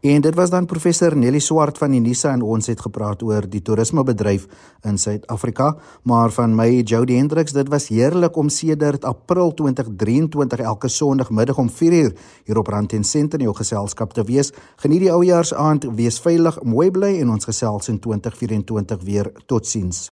En 0.00 0.20
dit 0.20 0.34
was 0.34 0.50
dan 0.50 0.66
professor 0.66 1.16
Nelly 1.16 1.38
Swart 1.38 1.78
van 1.78 1.92
Unisa 1.92 2.30
en 2.32 2.42
ons 2.42 2.66
het 2.66 2.80
gepraat 2.80 3.22
oor 3.22 3.48
die 3.50 3.62
toerismebedryf 3.62 4.44
in 4.86 4.98
Suid-Afrika. 4.98 5.72
Maar 6.02 6.30
van 6.30 6.54
my 6.54 6.68
Jody 6.86 7.16
Hendriks, 7.18 7.52
dit 7.52 7.68
was 7.68 7.88
heerlik 7.88 8.36
om 8.36 8.48
sedert 8.48 9.04
April 9.04 9.50
2023 9.54 10.58
elke 10.58 10.88
Sondagmiddag 10.88 11.58
om 11.58 11.70
4uur 11.70 12.14
hier 12.44 12.58
op 12.58 12.66
Rand 12.66 12.92
en 12.92 13.04
Senter 13.04 13.38
in 13.38 13.50
jou 13.50 13.56
geselskap 13.56 14.12
te 14.12 14.22
wees. 14.24 14.52
Geniet 14.76 15.00
die 15.00 15.12
oujaarsaand, 15.12 15.88
wees 15.98 16.20
veilig, 16.20 16.62
mooi 16.62 16.90
bly 16.90 17.18
en 17.18 17.34
ons 17.34 17.50
gesels 17.50 17.90
in 17.90 17.98
2024 17.98 19.02
weer. 19.02 19.32
Totsiens. 19.46 20.08